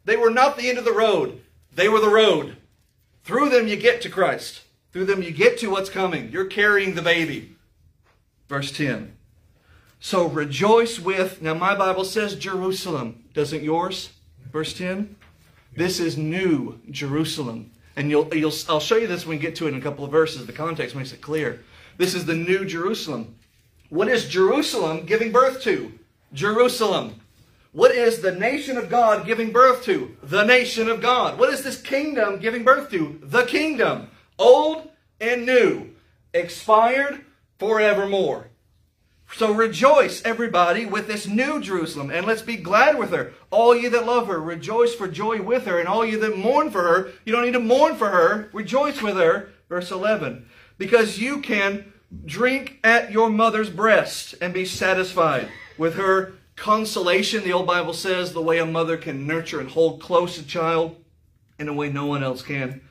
[0.06, 1.42] They were not the end of the road.
[1.74, 2.58] They were the road.
[3.24, 4.62] Through them you get to Christ.
[4.92, 6.32] Through them you get to what's coming.
[6.32, 7.56] You're carrying the baby.
[8.48, 9.16] Verse 10.
[10.00, 13.26] So rejoice with, now my Bible says Jerusalem.
[13.34, 14.12] Doesn't yours?
[14.52, 15.16] Verse 10.
[15.76, 17.72] This is new Jerusalem.
[17.96, 20.06] And you'll, you'll, I'll show you this when we get to it in a couple
[20.06, 20.46] of verses.
[20.46, 21.64] The context makes it clear.
[21.98, 23.36] This is the new Jerusalem.
[23.90, 25.92] What is Jerusalem giving birth to?
[26.34, 27.20] Jerusalem.
[27.72, 30.16] What is the nation of God giving birth to?
[30.24, 31.38] The nation of God.
[31.38, 33.20] What is this kingdom giving birth to?
[33.22, 34.90] The kingdom old
[35.22, 35.92] and new,
[36.34, 37.24] expired
[37.60, 38.50] forevermore.
[39.34, 43.34] So rejoice, everybody, with this new Jerusalem, and let's be glad with her.
[43.52, 46.72] All you that love her, rejoice for joy with her, and all you that mourn
[46.72, 49.50] for her, you don't need to mourn for her, rejoice with her.
[49.70, 50.50] Verse 11.
[50.80, 51.94] Because you can
[52.26, 55.48] drink at your mother's breast and be satisfied
[55.78, 57.44] with her consolation.
[57.44, 60.96] The old Bible says the way a mother can nurture and hold close a child
[61.60, 62.82] in a way no one else can,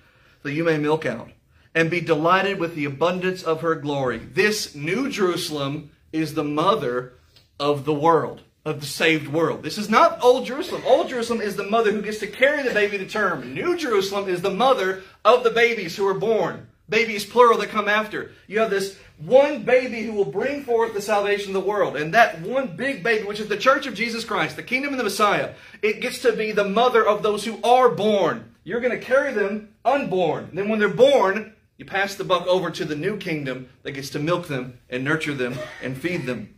[0.44, 1.30] that you may milk out
[1.78, 4.18] and be delighted with the abundance of her glory.
[4.18, 7.12] This new Jerusalem is the mother
[7.60, 9.62] of the world, of the saved world.
[9.62, 10.82] This is not Old Jerusalem.
[10.84, 13.54] Old Jerusalem is the mother who gets to carry the baby to term.
[13.54, 16.66] New Jerusalem is the mother of the babies who are born.
[16.88, 18.32] Babies, plural, that come after.
[18.48, 21.96] You have this one baby who will bring forth the salvation of the world.
[21.96, 24.98] And that one big baby, which is the church of Jesus Christ, the kingdom of
[24.98, 28.52] the Messiah, it gets to be the mother of those who are born.
[28.64, 30.50] You're going to carry them unborn.
[30.52, 34.10] Then when they're born, you pass the buck over to the new kingdom that gets
[34.10, 36.54] to milk them and nurture them and feed them.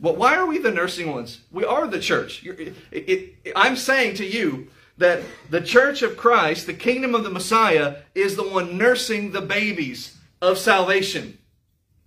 [0.00, 1.42] Well, why are we the nursing ones?
[1.52, 2.44] We are the church.
[2.44, 4.66] It, it, it, I'm saying to you
[4.98, 9.40] that the church of Christ, the kingdom of the Messiah, is the one nursing the
[9.40, 11.38] babies of salvation.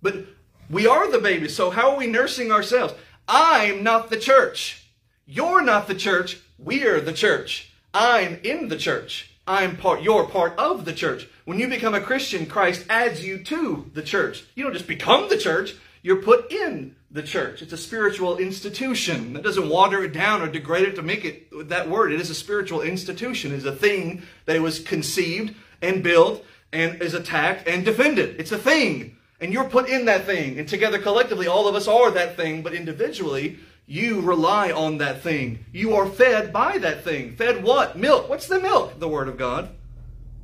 [0.02, 0.26] But
[0.68, 2.92] we are the babies, so how are we nursing ourselves?
[3.26, 4.90] I'm not the church.
[5.24, 6.38] You're not the church.
[6.58, 7.72] We're the church.
[7.94, 9.35] I'm in the church.
[9.46, 11.28] I'm part, you're part of the church.
[11.44, 14.44] When you become a Christian, Christ adds you to the church.
[14.54, 17.62] You don't just become the church, you're put in the church.
[17.62, 19.32] It's a spiritual institution.
[19.32, 22.12] That doesn't water it down or degrade it to make it that word.
[22.12, 23.52] It is a spiritual institution.
[23.52, 28.36] It's a thing that was conceived and built and is attacked and defended.
[28.38, 29.16] It's a thing.
[29.40, 30.58] And you're put in that thing.
[30.58, 35.22] And together collectively, all of us are that thing, but individually, you rely on that
[35.22, 35.64] thing.
[35.72, 37.36] You are fed by that thing.
[37.36, 37.96] Fed what?
[37.96, 38.28] Milk.
[38.28, 38.98] What's the milk?
[38.98, 39.70] The Word of God.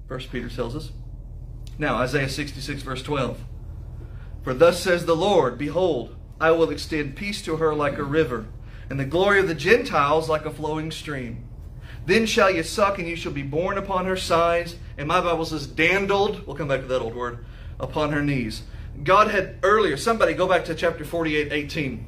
[0.07, 0.93] First Peter tells us.
[1.77, 3.41] Now, Isaiah 66, verse 12.
[4.45, 8.47] For thus says the Lord, Behold, I will extend peace to her like a river,
[8.89, 11.49] and the glory of the Gentiles like a flowing stream.
[12.07, 14.77] Then shall you suck, and you shall be borne upon her sides.
[14.99, 16.47] And my Bible says, dandled.
[16.47, 17.45] We'll come back to that old word.
[17.79, 18.63] Upon her knees.
[19.03, 22.07] God had earlier, somebody go back to chapter 48, 18.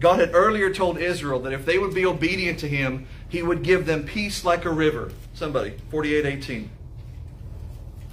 [0.00, 3.62] God had earlier told Israel that if they would be obedient to him, he would
[3.62, 5.12] give them peace like a river.
[5.34, 6.68] Somebody, 48:18.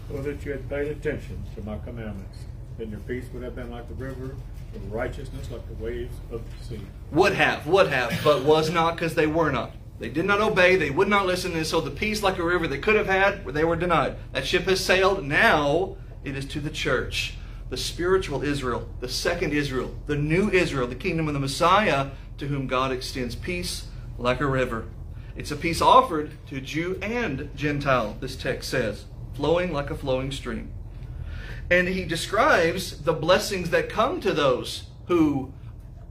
[0.09, 2.39] So that you had paid attention to my commandments,
[2.77, 4.35] then your peace would have been like the river,
[4.73, 6.81] and righteousness like the waves of the sea.
[7.11, 9.71] Would have, would have, but was not because they were not.
[9.99, 12.67] They did not obey, they would not listen, and so the peace like a river
[12.67, 14.17] they could have had, they were denied.
[14.33, 15.23] That ship has sailed.
[15.23, 17.35] Now it is to the church
[17.73, 22.45] the spiritual Israel, the second Israel, the new Israel, the kingdom of the Messiah, to
[22.45, 23.87] whom God extends peace
[24.19, 24.85] like a river.
[25.35, 30.31] It's a peace offered to Jew and Gentile, this text says, flowing like a flowing
[30.31, 30.71] stream.
[31.71, 35.51] And he describes the blessings that come to those who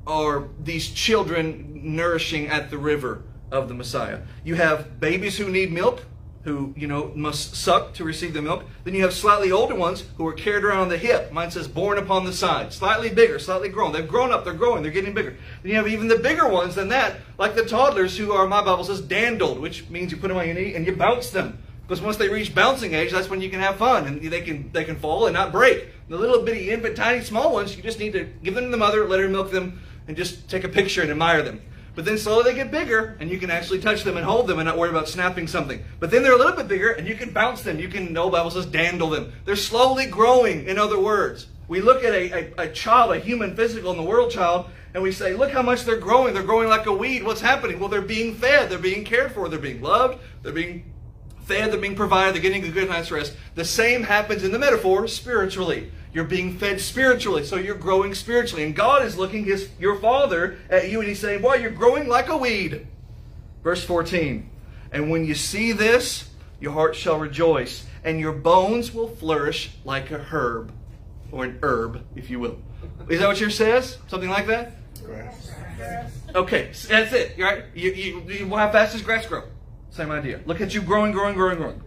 [0.05, 3.23] are these children nourishing at the river
[3.53, 4.23] of the Messiah.
[4.43, 6.07] You have babies who need milk,
[6.45, 8.65] who, you know, must suck to receive the milk.
[8.85, 11.33] Then you have slightly older ones who are carried around on the hip.
[11.33, 12.73] Mine says borne upon the side.
[12.73, 13.93] Slightly bigger, slightly grown.
[13.93, 15.37] They've grown up, they're growing, they're getting bigger.
[15.63, 18.63] Then you have even the bigger ones than that, like the toddlers who are, my
[18.63, 21.59] Bible says, dandled, which means you put them on your knee and you bounce them.
[21.87, 24.71] Because once they reach bouncing age, that's when you can have fun and they can
[24.73, 25.89] they can fall and not break.
[26.09, 28.77] The little bitty infant, tiny, small ones, you just need to give them to the
[28.77, 31.61] mother, let her milk them, and just take a picture and admire them.
[31.95, 34.59] But then slowly they get bigger, and you can actually touch them and hold them
[34.59, 35.85] and not worry about snapping something.
[36.01, 37.79] But then they're a little bit bigger, and you can bounce them.
[37.79, 39.33] You can, no Bible says, dandle them.
[39.45, 41.49] They're slowly growing, in other words.
[41.69, 45.03] We look at a, a, a child, a human physical in the world child, and
[45.03, 46.35] we say, look how much they're growing.
[46.35, 47.25] They're growing like a weed.
[47.25, 47.79] What's happening?
[47.79, 48.71] Well, they're being fed.
[48.71, 49.49] They're being cared for.
[49.49, 50.19] They're being loved.
[50.43, 50.93] They're being
[51.45, 51.73] fed.
[51.73, 52.35] They're being provided.
[52.35, 53.35] They're getting a good night's rest.
[53.55, 55.91] The same happens in the metaphor spiritually.
[56.13, 58.65] You're being fed spiritually, so you're growing spiritually.
[58.65, 62.07] And God is looking his your father at you and he's saying, Boy, you're growing
[62.07, 62.87] like a weed.
[63.63, 64.49] Verse 14.
[64.93, 66.29] And when you see this,
[66.61, 70.73] your heart shall rejoice, and your bones will flourish like a herb.
[71.31, 72.59] Or an herb, if you will.
[73.09, 73.97] Is that what yours says?
[74.09, 74.73] Something like that?
[75.03, 75.51] Grass.
[76.35, 77.37] Okay, that's it.
[77.39, 77.65] Right?
[77.75, 79.45] You, you, you, how fast does grass grow?
[79.91, 80.41] Same idea.
[80.47, 81.83] Look at you growing, growing, growing, growing.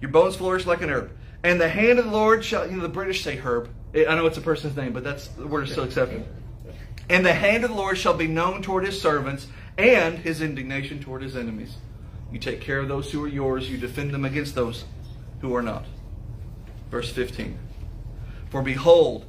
[0.00, 1.10] Your bones flourish like an herb.
[1.42, 3.70] And the hand of the Lord shall, you know, the British say herb.
[3.94, 6.24] Eh, I know it's a person's name, but that's the word is still accepted.
[7.08, 11.00] And the hand of the Lord shall be known toward his servants, and his indignation
[11.00, 11.76] toward his enemies.
[12.30, 14.84] You take care of those who are yours, you defend them against those
[15.40, 15.86] who are not.
[16.90, 17.58] Verse 15.
[18.50, 19.26] For behold,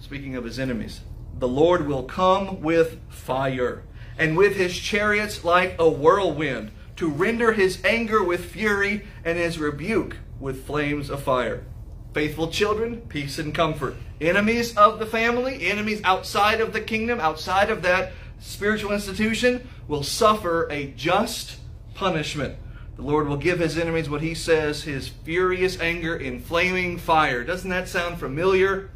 [0.00, 1.02] speaking of his enemies,
[1.38, 3.84] the Lord will come with fire,
[4.18, 9.58] and with his chariots like a whirlwind, to render his anger with fury and his
[9.58, 11.64] rebuke with flames of fire.
[12.12, 13.94] Faithful children, peace and comfort.
[14.20, 20.02] Enemies of the family, enemies outside of the kingdom, outside of that spiritual institution, will
[20.02, 21.58] suffer a just
[21.94, 22.56] punishment.
[22.96, 27.44] The Lord will give his enemies what he says, his furious anger in flaming fire.
[27.44, 28.90] Doesn't that sound familiar?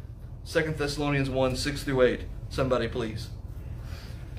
[0.47, 2.21] 2 Thessalonians 1 6 through 8.
[2.49, 3.29] Somebody, please.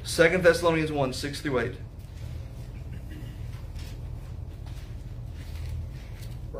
[0.05, 1.75] 2 Thessalonians 1 6 through 8.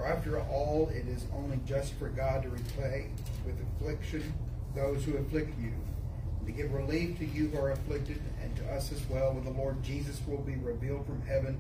[0.07, 3.09] After all, it is only just for God to repay
[3.45, 4.33] with affliction
[4.77, 5.73] those who afflict you,
[6.39, 9.45] and to give relief to you who are afflicted, and to us as well, when
[9.45, 11.59] the Lord Jesus will be revealed from heaven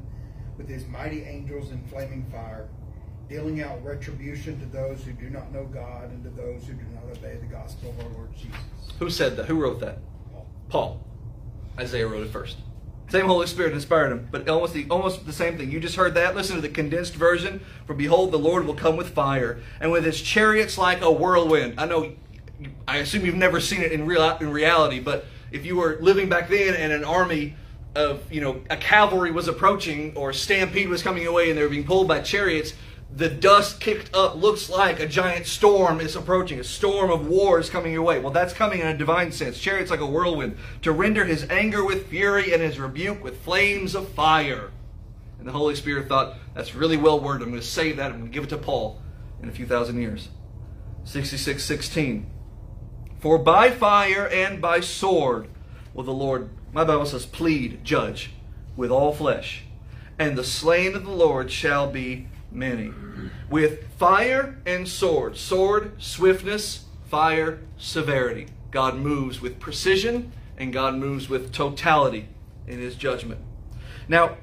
[0.58, 2.68] with his mighty angels in flaming fire,
[3.28, 6.84] dealing out retribution to those who do not know God and to those who do
[6.94, 8.58] not obey the gospel of our Lord Jesus.
[8.98, 9.46] Who said that?
[9.46, 9.98] Who wrote that?
[10.32, 10.46] Paul.
[10.68, 11.00] Paul.
[11.78, 12.58] Isaiah wrote it first.
[13.08, 15.70] Same Holy Spirit inspired him, but almost the almost the same thing.
[15.70, 16.34] You just heard that.
[16.34, 17.60] Listen to the condensed version.
[17.86, 21.78] For behold, the Lord will come with fire, and with his chariots like a whirlwind.
[21.78, 22.12] I know.
[22.88, 26.28] I assume you've never seen it in real in reality, but if you were living
[26.28, 27.54] back then and an army
[27.94, 31.68] of you know a cavalry was approaching or stampede was coming away and they were
[31.68, 32.72] being pulled by chariots,
[33.16, 36.60] the dust kicked up looks like a giant storm is approaching.
[36.60, 38.18] A storm of war is coming your way.
[38.18, 39.58] Well, that's coming in a divine sense.
[39.58, 43.94] Chariots like a whirlwind to render his anger with fury and his rebuke with flames
[43.94, 44.70] of fire.
[45.38, 47.44] And the Holy Spirit thought, that's really well worded.
[47.44, 48.12] I'm going to save that.
[48.12, 49.00] I'm going to give it to Paul
[49.42, 50.28] in a few thousand years.
[51.04, 52.30] 6616.
[53.18, 55.48] For by fire and by sword
[55.94, 58.32] will the Lord, my Bible says, plead, judge
[58.76, 59.62] with all flesh.
[60.18, 62.92] And the slain of the Lord shall be many.
[63.50, 65.36] With fire and sword.
[65.36, 68.48] Sword, swiftness, fire, severity.
[68.70, 72.28] God moves with precision and God moves with totality
[72.66, 73.40] in his judgment.
[74.08, 74.36] Now,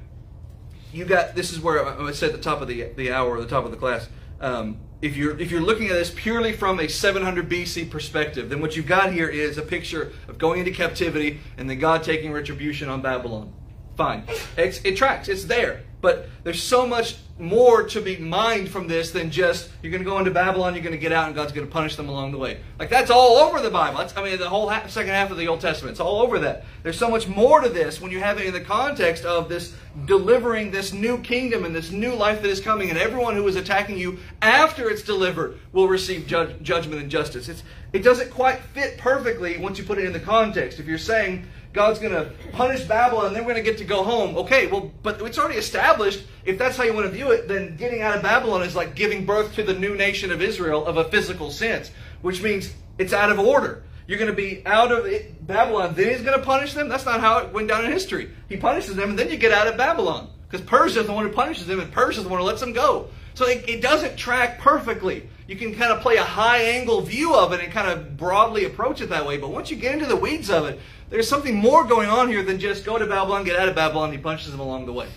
[0.92, 3.46] you got this is where I said at the top of the, the hour the
[3.46, 4.08] top of the class.
[4.40, 8.60] Um, if you're if you're looking at this purely from a 700 BC perspective, then
[8.60, 12.32] what you've got here is a picture of going into captivity and then God taking
[12.32, 13.52] retribution on Babylon.
[13.96, 14.24] Fine,
[14.56, 15.28] it's, it tracks.
[15.28, 15.82] It's there.
[16.04, 20.08] But there's so much more to be mined from this than just you're going to
[20.08, 22.32] go into Babylon, you're going to get out, and God's going to punish them along
[22.32, 22.60] the way.
[22.78, 23.96] Like that's all over the Bible.
[23.96, 25.92] That's, I mean, the whole half, second half of the Old Testament.
[25.92, 26.66] It's all over that.
[26.82, 29.74] There's so much more to this when you have it in the context of this
[30.04, 33.56] delivering this new kingdom and this new life that is coming, and everyone who is
[33.56, 37.48] attacking you after it's delivered will receive judge, judgment and justice.
[37.48, 37.62] It's,
[37.94, 40.78] it doesn't quite fit perfectly once you put it in the context.
[40.78, 43.84] If you're saying God's going to punish Babylon and then we're going to get to
[43.84, 44.36] go home.
[44.38, 46.24] Okay, well, but it's already established.
[46.44, 48.94] If that's how you want to view it, then getting out of Babylon is like
[48.94, 51.90] giving birth to the new nation of Israel of a physical sense,
[52.22, 53.82] which means it's out of order.
[54.06, 56.88] You're going to be out of it, Babylon, then he's going to punish them?
[56.88, 58.30] That's not how it went down in history.
[58.48, 60.30] He punishes them and then you get out of Babylon.
[60.48, 62.60] Because Persia is the one who punishes them and Persia is the one who lets
[62.60, 63.08] them go.
[63.34, 65.28] So it, it doesn't track perfectly.
[65.46, 68.64] You can kind of play a high angle view of it and kind of broadly
[68.64, 69.36] approach it that way.
[69.36, 72.42] But once you get into the weeds of it, there's something more going on here
[72.42, 74.92] than just go to Babylon, get out of Babylon, and he punches them along the
[74.92, 75.08] way.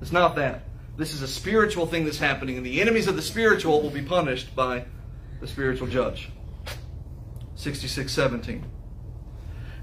[0.00, 0.62] It's not that.
[0.96, 4.02] This is a spiritual thing that's happening, and the enemies of the spiritual will be
[4.02, 4.84] punished by
[5.40, 6.30] the spiritual judge.
[7.56, 8.62] 66:17.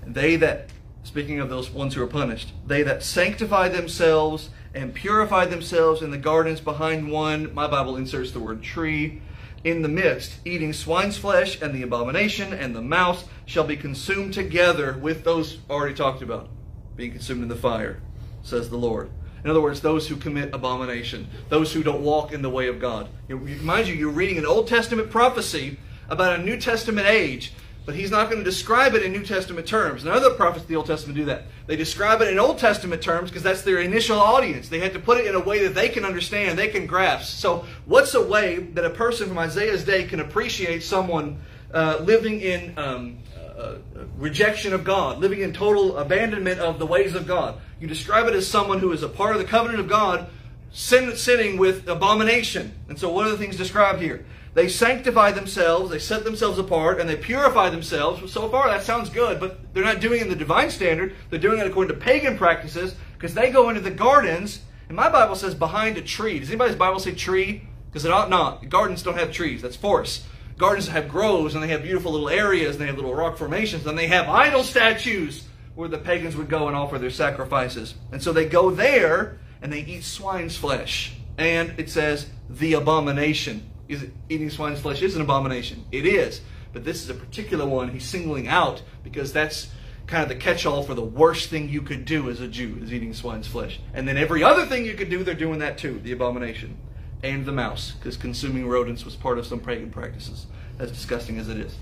[0.07, 0.69] They that
[1.03, 6.11] speaking of those ones who are punished, they that sanctify themselves and purify themselves in
[6.11, 9.21] the gardens behind one, my Bible inserts the word tree,
[9.63, 14.33] in the midst, eating swine's flesh and the abomination and the mouse shall be consumed
[14.33, 16.49] together with those already talked about,
[16.95, 18.01] being consumed in the fire,
[18.41, 19.11] says the Lord.
[19.43, 22.79] In other words, those who commit abomination, those who don't walk in the way of
[22.79, 23.09] God.
[23.29, 25.77] Mind you, you're reading an Old Testament prophecy
[26.09, 27.53] about a New Testament age
[27.85, 30.03] but he's not going to describe it in New Testament terms.
[30.03, 31.45] And other prophets of the Old Testament do that.
[31.65, 34.69] They describe it in Old Testament terms because that's their initial audience.
[34.69, 37.37] They had to put it in a way that they can understand, they can grasp.
[37.37, 41.39] So, what's a way that a person from Isaiah's day can appreciate someone
[41.73, 43.17] uh, living in um,
[43.57, 43.75] uh,
[44.17, 47.59] rejection of God, living in total abandonment of the ways of God?
[47.79, 50.27] You describe it as someone who is a part of the covenant of God,
[50.71, 52.73] sin, sinning with abomination.
[52.89, 54.23] And so, what are the things described here?
[54.53, 58.31] They sanctify themselves, they set themselves apart, and they purify themselves.
[58.31, 61.15] So far, that sounds good, but they're not doing it in the divine standard.
[61.29, 65.09] They're doing it according to pagan practices because they go into the gardens, and my
[65.09, 66.39] Bible says behind a tree.
[66.39, 67.63] Does anybody's Bible say tree?
[67.85, 68.67] Because it ought not.
[68.67, 70.25] Gardens don't have trees, that's forests.
[70.57, 73.85] Gardens have groves, and they have beautiful little areas, and they have little rock formations,
[73.85, 77.95] and they have idol statues where the pagans would go and offer their sacrifices.
[78.11, 81.13] And so they go there, and they eat swine's flesh.
[81.37, 85.85] And it says, the abomination is eating swine's flesh is an abomination.
[85.91, 86.41] It is.
[86.73, 89.69] But this is a particular one he's singling out because that's
[90.07, 92.93] kind of the catch-all for the worst thing you could do as a Jew is
[92.93, 93.79] eating swine's flesh.
[93.93, 96.77] And then every other thing you could do, they're doing that too, the abomination.
[97.23, 100.47] And the mouse, because consuming rodents was part of some pagan practices,
[100.79, 101.75] as disgusting as it is.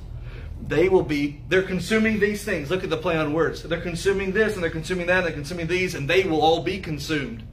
[0.61, 2.69] They will be, they're consuming these things.
[2.69, 3.63] Look at the play on words.
[3.63, 6.61] They're consuming this and they're consuming that and they're consuming these, and they will all
[6.61, 7.43] be consumed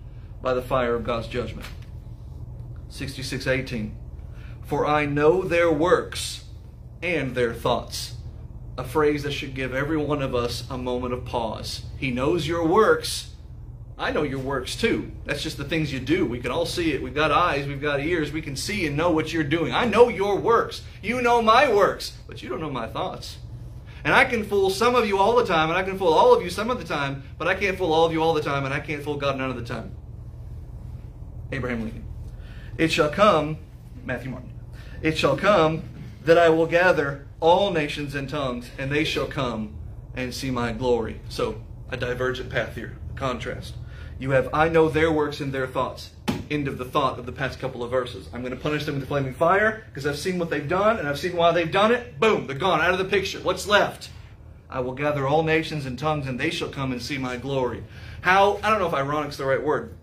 [0.42, 1.66] by the fire of God's judgment.
[2.88, 3.96] 6618.
[4.66, 6.44] For I know their works
[7.02, 8.14] and their thoughts.
[8.76, 11.82] A phrase that should give every one of us a moment of pause.
[11.96, 13.30] He knows your works.
[13.96, 15.12] I know your works too.
[15.24, 16.26] That's just the things you do.
[16.26, 17.02] We can all see it.
[17.02, 18.32] We've got eyes, we've got ears.
[18.32, 19.72] We can see and know what you're doing.
[19.72, 20.82] I know your works.
[21.00, 23.38] You know my works, but you don't know my thoughts.
[24.04, 26.34] And I can fool some of you all the time, and I can fool all
[26.34, 28.42] of you some of the time, but I can't fool all of you all the
[28.42, 29.96] time, and I can't fool God none of the time.
[31.50, 32.04] Abraham Lincoln.
[32.76, 33.58] It shall come,
[34.04, 34.55] Matthew Martin.
[35.02, 35.82] It shall come
[36.24, 39.74] that I will gather all nations and tongues, and they shall come
[40.14, 41.20] and see my glory.
[41.28, 43.74] So, a divergent path here, a contrast.
[44.18, 46.10] You have, I know their works and their thoughts.
[46.50, 48.28] End of the thought of the past couple of verses.
[48.32, 51.06] I'm going to punish them with flaming fire because I've seen what they've done and
[51.06, 52.18] I've seen why they've done it.
[52.18, 53.40] Boom, they're gone out of the picture.
[53.40, 54.10] What's left?
[54.70, 57.84] I will gather all nations and tongues and they shall come and see my glory.
[58.22, 59.94] How, I don't know if ironic's the right word.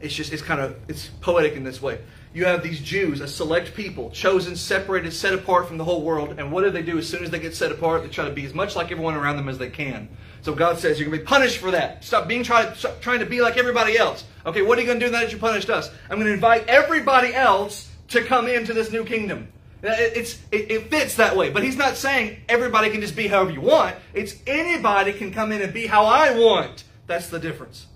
[0.00, 2.00] It's just, it's kind of, it's poetic in this way
[2.32, 6.36] you have these Jews, a select people, chosen, separated, set apart from the whole world.
[6.38, 8.02] And what do they do as soon as they get set apart?
[8.02, 10.08] They try to be as much like everyone around them as they can.
[10.42, 12.04] So God says, You're going to be punished for that.
[12.04, 14.24] Stop being try, stop trying to be like everybody else.
[14.46, 15.90] Okay, what are you going to do now that you punished us?
[16.08, 19.48] I'm going to invite everybody else to come into this new kingdom.
[19.82, 21.50] It's, it, it fits that way.
[21.50, 23.96] But he's not saying everybody can just be however you want.
[24.12, 26.84] It's anybody can come in and be how I want.
[27.06, 27.86] That's the difference.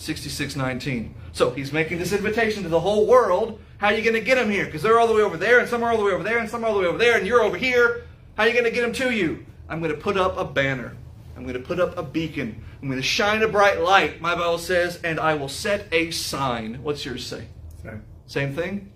[0.00, 1.14] 6619.
[1.32, 3.60] So he's making this invitation to the whole world.
[3.78, 4.64] How are you going to get them here?
[4.64, 6.38] Because they're all the way over there, and some are all the way over there,
[6.38, 8.04] and some are all the way over there, and you're over here.
[8.36, 9.44] How are you going to get them to you?
[9.68, 10.96] I'm going to put up a banner.
[11.36, 12.62] I'm going to put up a beacon.
[12.80, 16.10] I'm going to shine a bright light, my Bible says, and I will set a
[16.10, 16.82] sign.
[16.82, 17.48] What's yours say?
[17.82, 18.02] Same.
[18.26, 18.92] Same thing?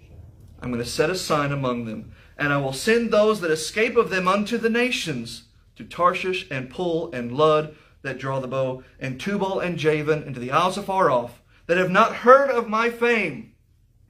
[0.60, 3.96] I'm going to set a sign among them, and I will send those that escape
[3.96, 5.44] of them unto the nations,
[5.76, 10.34] to Tarshish and Pul and Lud, that draw the bow, and Tubal and Javan, and
[10.34, 13.54] to the isles afar off, that have not heard of my fame,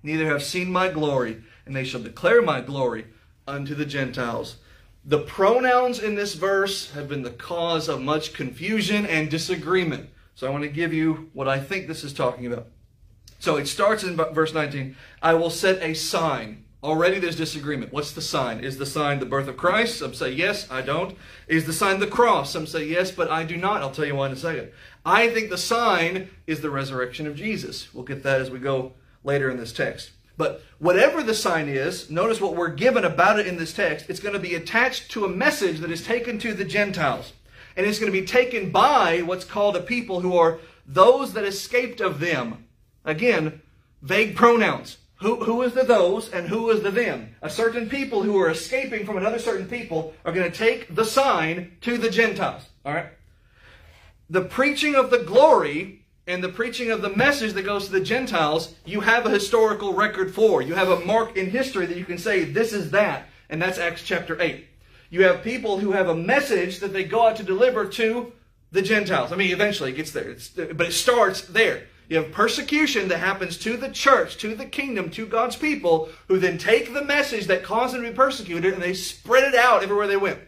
[0.02, 3.06] neither have seen my glory, and they shall declare my glory
[3.48, 4.56] unto the Gentiles.
[5.04, 10.10] The pronouns in this verse have been the cause of much confusion and disagreement.
[10.34, 12.66] So I want to give you what I think this is talking about.
[13.38, 17.94] So it starts in verse 19 I will set a sign Already there's disagreement.
[17.94, 18.60] What's the sign?
[18.60, 19.96] Is the sign the birth of Christ?
[19.96, 21.16] Some say yes, I don't.
[21.48, 22.52] Is the sign the cross?
[22.52, 23.80] Some say yes, but I do not.
[23.80, 24.70] I'll tell you why in a second.
[25.02, 27.92] I think the sign is the resurrection of Jesus.
[27.94, 28.92] We'll get that as we go
[29.24, 30.10] later in this text.
[30.36, 34.10] But whatever the sign is, notice what we're given about it in this text.
[34.10, 37.32] It's going to be attached to a message that is taken to the Gentiles.
[37.78, 41.44] And it's going to be taken by what's called a people who are those that
[41.44, 42.66] escaped of them.
[43.06, 43.62] Again,
[44.02, 44.98] vague pronouns.
[45.16, 47.36] Who, who is the those and who is the them?
[47.40, 51.04] A certain people who are escaping from another certain people are going to take the
[51.04, 52.62] sign to the Gentiles.
[52.84, 53.06] All right?
[54.28, 58.00] The preaching of the glory and the preaching of the message that goes to the
[58.00, 60.62] Gentiles, you have a historical record for.
[60.62, 63.28] You have a mark in history that you can say, this is that.
[63.50, 64.66] And that's Acts chapter 8.
[65.10, 68.32] You have people who have a message that they go out to deliver to
[68.72, 69.32] the Gentiles.
[69.32, 71.84] I mean, eventually it gets there, it's, but it starts there.
[72.08, 76.38] You have persecution that happens to the church, to the kingdom, to God's people, who
[76.38, 79.82] then take the message that caused them to be persecuted and they spread it out
[79.82, 80.38] everywhere they went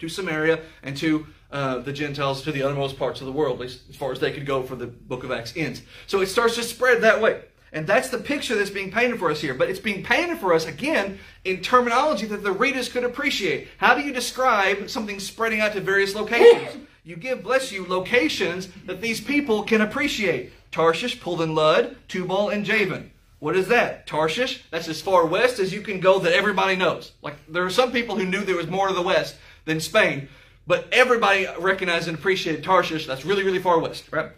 [0.00, 3.76] to Samaria and to uh, the Gentiles, to the uttermost parts of the world, as
[3.94, 5.82] far as they could go for the book of Acts ends.
[6.06, 7.42] So it starts to spread that way.
[7.72, 9.54] And that's the picture that's being painted for us here.
[9.54, 13.68] But it's being painted for us, again, in terminology that the readers could appreciate.
[13.76, 16.84] How do you describe something spreading out to various locations?
[17.04, 20.52] You give, bless you, locations that these people can appreciate.
[20.70, 23.10] Tarshish, Pul and Lud, Tubal, and Javan.
[23.38, 24.06] What is that?
[24.06, 27.12] Tarshish, that's as far west as you can go that everybody knows.
[27.22, 30.28] Like, there are some people who knew there was more to the west than Spain,
[30.66, 33.06] but everybody recognized and appreciated Tarshish.
[33.06, 34.30] That's really, really far west, right?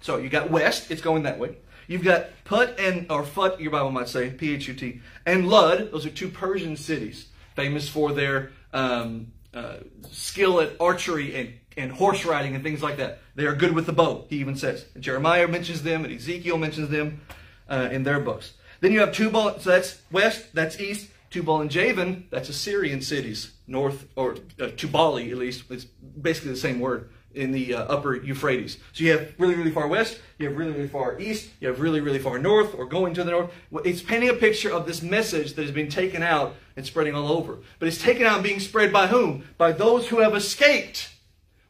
[0.00, 1.56] So you got west, it's going that way.
[1.88, 5.90] You've got Put and, or Phut, your Bible might say, P-H-U-T, and Lud.
[5.90, 9.78] Those are two Persian cities, famous for their um, uh,
[10.10, 13.18] skill at archery and, and horse riding and things like that.
[13.34, 14.86] They are good with the bow, he even says.
[14.94, 17.20] And Jeremiah mentions them, and Ezekiel mentions them
[17.68, 18.54] uh, in their books.
[18.80, 21.10] Then you have Tubal, so that's west, that's east.
[21.30, 25.64] Tubal and Javan, that's Assyrian cities, north, or uh, Tubali at least.
[25.70, 28.78] It's basically the same word in the uh, upper Euphrates.
[28.92, 31.80] So you have really, really far west, you have really, really far east, you have
[31.80, 33.50] really, really far north, or going to the north.
[33.84, 37.30] It's painting a picture of this message that has been taken out and spreading all
[37.30, 37.58] over.
[37.78, 39.44] But it's taken out and being spread by whom?
[39.58, 41.10] By those who have escaped.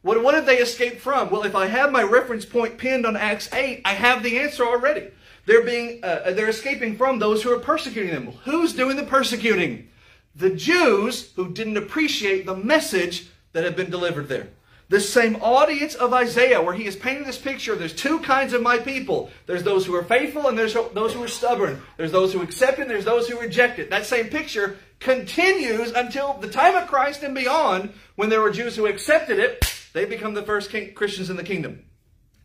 [0.07, 1.29] What, what have they escaped from?
[1.29, 4.65] Well, if I have my reference point pinned on Acts 8, I have the answer
[4.65, 5.09] already.
[5.45, 8.27] They're being, uh, they're escaping from those who are persecuting them.
[8.45, 9.89] Who's doing the persecuting?
[10.33, 14.47] The Jews who didn't appreciate the message that had been delivered there.
[14.87, 18.61] This same audience of Isaiah, where he is painting this picture, there's two kinds of
[18.61, 19.29] my people.
[19.45, 21.81] There's those who are faithful and there's those who are stubborn.
[21.97, 23.89] There's those who accept it there's those who reject it.
[23.89, 28.77] That same picture continues until the time of Christ and beyond, when there were Jews
[28.77, 31.85] who accepted it, they become the first king, Christians in the kingdom.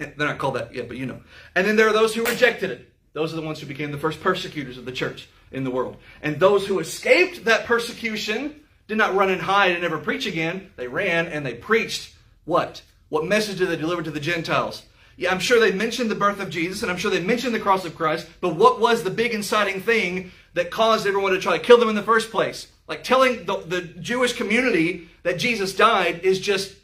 [0.00, 1.20] Eh, they're not called that yet, but you know.
[1.54, 2.92] And then there are those who rejected it.
[3.12, 5.96] Those are the ones who became the first persecutors of the church in the world.
[6.22, 10.70] And those who escaped that persecution did not run and hide and never preach again.
[10.76, 12.14] They ran and they preached
[12.44, 12.82] what?
[13.08, 14.82] What message did they deliver to the Gentiles?
[15.16, 17.60] Yeah, I'm sure they mentioned the birth of Jesus and I'm sure they mentioned the
[17.60, 21.58] cross of Christ, but what was the big inciting thing that caused everyone to try
[21.58, 22.68] to kill them in the first place?
[22.88, 26.74] Like telling the, the Jewish community that Jesus died is just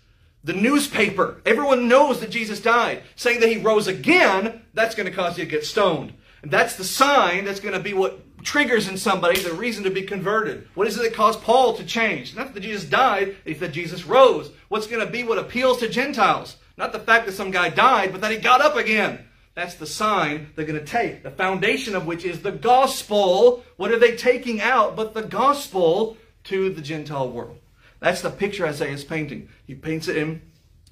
[0.45, 1.41] the newspaper.
[1.45, 3.03] Everyone knows that Jesus died.
[3.17, 6.15] Saying that he rose again, that's going to cause you to get stoned.
[6.43, 9.91] And that's the sign that's going to be what triggers in somebody the reason to
[9.91, 10.69] be converted.
[10.75, 12.37] What is it that caused Paul to change?
[12.37, 14.51] Not that Jesus died, it's that Jesus rose.
[14.69, 16.57] What's going to be what appeals to Gentiles?
[16.77, 19.25] Not the fact that some guy died, but that he got up again.
[19.55, 23.65] That's the sign they're going to take, the foundation of which is the gospel.
[23.77, 27.59] What are they taking out but the gospel to the Gentile world?
[28.01, 29.49] That's the picture Isaiah is painting.
[29.67, 30.43] He paints it in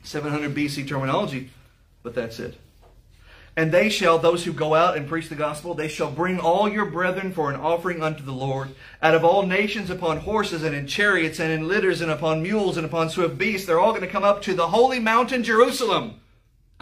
[0.03, 1.51] 700 BC terminology,
[2.03, 2.59] but that's it.
[3.59, 6.69] And they shall, those who go out and preach the gospel, they shall bring all
[6.69, 10.77] your brethren for an offering unto the Lord, out of all nations upon horses and
[10.77, 13.67] in chariots and in litters and upon mules and upon swift beasts.
[13.67, 16.21] They're all going to come up to the holy mountain Jerusalem.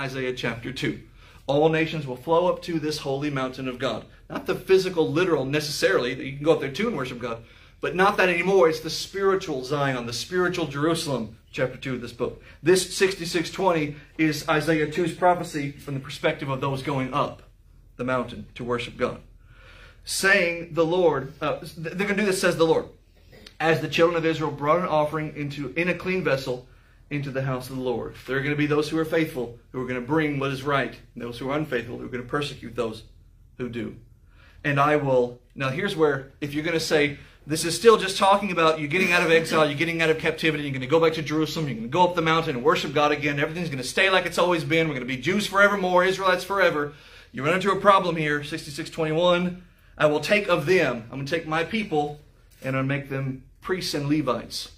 [0.00, 1.00] Isaiah chapter 2.
[1.46, 4.04] All nations will flow up to this holy mountain of God.
[4.28, 7.44] Not the physical, literal necessarily, you can go up there too and worship God,
[7.84, 8.70] but not that anymore.
[8.70, 12.42] It's the spiritual Zion, the spiritual Jerusalem chapter 2 of this book.
[12.62, 17.42] This 6620 is Isaiah 2's prophecy from the perspective of those going up
[17.98, 19.20] the mountain to worship God.
[20.02, 22.86] Saying the Lord, uh, they're going to do this, says the Lord,
[23.60, 26.66] as the children of Israel brought an offering into in a clean vessel
[27.10, 28.14] into the house of the Lord.
[28.26, 30.52] There are going to be those who are faithful, who are going to bring what
[30.52, 33.02] is right, and those who are unfaithful, who are going to persecute those
[33.58, 33.96] who do.
[34.64, 38.16] And I will, now here's where, if you're going to say, this is still just
[38.16, 40.86] talking about you getting out of exile, you're getting out of captivity, you're going to
[40.86, 43.38] go back to Jerusalem, you're going to go up the mountain and worship God again.
[43.38, 44.88] Everything's going to stay like it's always been.
[44.88, 46.94] We're going to be Jews forevermore, Israelites forever.
[47.32, 49.62] You run into a problem here, 6621.
[49.98, 52.20] I will take of them, I'm going to take my people,
[52.62, 54.72] and I'll make them priests and Levites.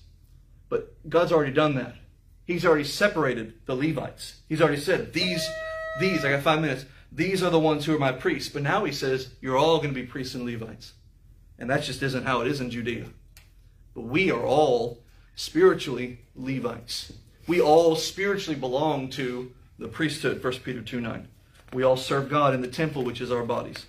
[0.69, 1.95] But God's already done that.
[2.47, 4.41] He's already separated the Levites.
[4.49, 5.49] He's already said, these,
[6.01, 8.53] these, I got five minutes, these are the ones who are my priests.
[8.53, 10.93] But now he says, you're all going to be priests and Levites.
[11.59, 13.07] And that just isn't how it is in Judea.
[13.95, 14.99] But we are all
[15.35, 17.13] spiritually Levites.
[17.47, 21.29] We all spiritually belong to the priesthood, 1 Peter 2 9.
[21.73, 23.87] We all serve God in the temple, which is our bodies.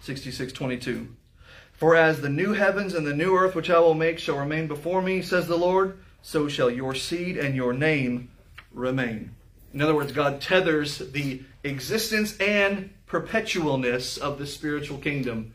[0.00, 1.08] 6622.
[1.72, 4.66] For as the new heavens and the new earth which I will make shall remain
[4.66, 8.30] before me, says the Lord, so shall your seed and your name
[8.72, 9.34] remain.
[9.72, 15.52] In other words, God tethers the existence and perpetualness of the spiritual kingdom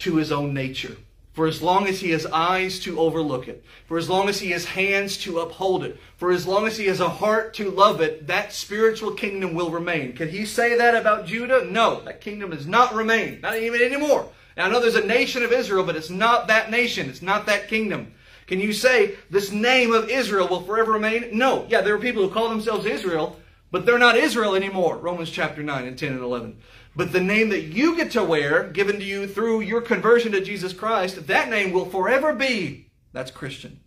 [0.00, 0.96] to his own nature.
[1.34, 4.52] For as long as he has eyes to overlook it, for as long as he
[4.52, 8.00] has hands to uphold it, for as long as he has a heart to love
[8.00, 10.12] it, that spiritual kingdom will remain.
[10.12, 11.64] Can he say that about Judah?
[11.64, 14.28] No, that kingdom does not remain, not even anymore.
[14.56, 17.08] Now, I know there's a nation of Israel, but it's not that nation.
[17.08, 18.14] It's not that kingdom.
[18.46, 21.36] Can you say this name of Israel will forever remain?
[21.36, 21.66] No.
[21.68, 23.40] Yeah, there are people who call themselves Israel,
[23.74, 24.96] but they're not Israel anymore.
[24.98, 26.58] Romans chapter 9 and 10 and 11.
[26.94, 30.40] But the name that you get to wear, given to you through your conversion to
[30.40, 33.80] Jesus Christ, that name will forever be, that's Christian.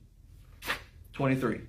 [1.13, 1.61] 23.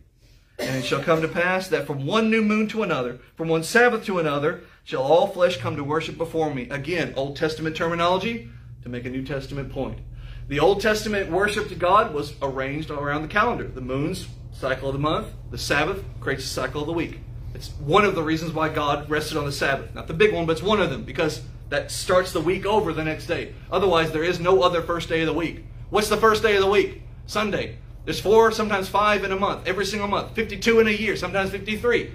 [0.58, 3.62] And it shall come to pass that from one new moon to another, from one
[3.62, 6.68] Sabbath to another, shall all flesh come to worship before me.
[6.70, 8.50] Again, Old Testament terminology
[8.82, 10.00] to make a New Testament point.
[10.48, 13.68] The Old Testament worship to God was arranged around the calendar.
[13.68, 17.20] The moon's cycle of the month, the Sabbath creates a cycle of the week.
[17.55, 19.94] It's one of the reasons why God rested on the Sabbath.
[19.94, 22.92] Not the big one, but it's one of them because that starts the week over
[22.92, 23.55] the next day.
[23.70, 25.64] Otherwise, there is no other first day of the week.
[25.90, 27.03] What's the first day of the week?
[27.26, 27.78] Sunday.
[28.05, 30.34] There's four, sometimes five in a month, every single month.
[30.34, 32.11] 52 in a year, sometimes 53.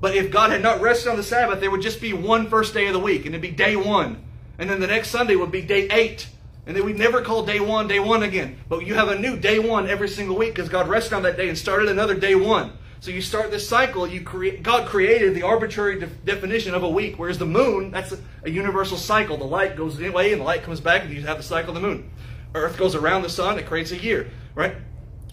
[0.00, 2.72] But if God had not rested on the Sabbath, there would just be one first
[2.74, 4.24] day of the week, and it'd be day one.
[4.58, 6.28] And then the next Sunday would be day eight.
[6.66, 8.58] And then we'd never call day one day one again.
[8.68, 11.36] But you have a new day one every single week because God rested on that
[11.36, 12.72] day and started another day one.
[13.04, 14.06] So you start this cycle.
[14.06, 14.62] You create.
[14.62, 18.48] God created the arbitrary de definition of a week, whereas the moon that's a, a,
[18.48, 19.36] universal cycle.
[19.36, 21.82] The light goes away and the light comes back, and you have the cycle of
[21.82, 22.10] the moon.
[22.54, 24.76] Earth goes around the sun; it creates a year, right?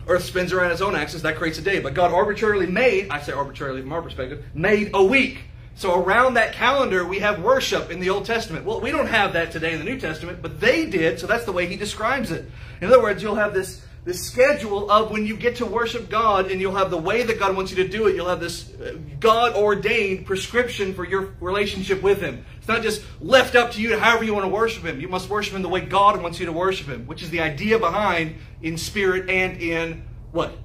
[0.06, 1.80] Earth spins around its own axis; that creates a day.
[1.80, 5.40] But God arbitrarily made—I say arbitrarily from our perspective—made a week.
[5.76, 8.66] So around that calendar, we have worship in the Old Testament.
[8.66, 11.22] Well, we don't have that today in the New Testament, but they did.
[11.22, 12.52] So that's the way He describes it.
[12.82, 16.50] In other words, you'll have this the schedule of when you get to worship God
[16.50, 18.16] and you'll have the way that God wants you to do it.
[18.16, 22.44] You'll have this uh, God ordained prescription for your relationship with Him.
[22.58, 25.00] It's not just left up to you however you want to worship Him.
[25.00, 27.42] You must worship Him the way God wants you to worship Him, which is the
[27.42, 30.58] idea behind in spirit and in what?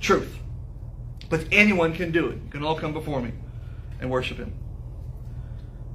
[0.00, 0.34] Truth.
[1.28, 2.38] But anyone can do it.
[2.42, 3.32] You can all come before me
[4.00, 4.54] and worship Him.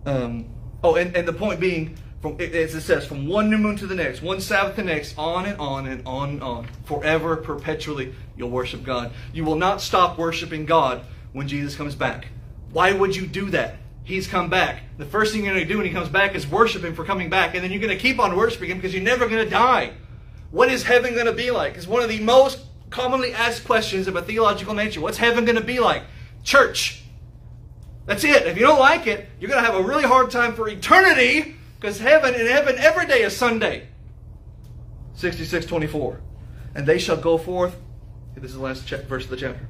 [0.05, 0.45] Um,
[0.83, 3.87] oh, and, and the point being, from, as it says, from one new moon to
[3.87, 6.67] the next, one Sabbath to the next, on and on and on and on.
[6.85, 9.11] Forever, perpetually, you'll worship God.
[9.33, 11.01] You will not stop worshiping God
[11.33, 12.27] when Jesus comes back.
[12.71, 13.77] Why would you do that?
[14.03, 14.83] He's come back.
[14.97, 17.05] The first thing you're going to do when he comes back is worship him for
[17.05, 17.55] coming back.
[17.55, 19.93] And then you're going to keep on worshiping him because you're never going to die.
[20.51, 21.75] What is heaven going to be like?
[21.75, 22.59] It's one of the most
[22.89, 25.01] commonly asked questions of a theological nature.
[25.01, 26.03] What's heaven going to be like?
[26.43, 27.03] Church.
[28.05, 28.45] That's it.
[28.47, 31.55] If you don't like it, you're going to have a really hard time for eternity
[31.81, 33.87] because heaven in heaven every day is Sunday.
[35.15, 36.21] 66:24.
[36.75, 37.75] And they shall go forth.
[38.35, 39.67] This is the last verse of the chapter.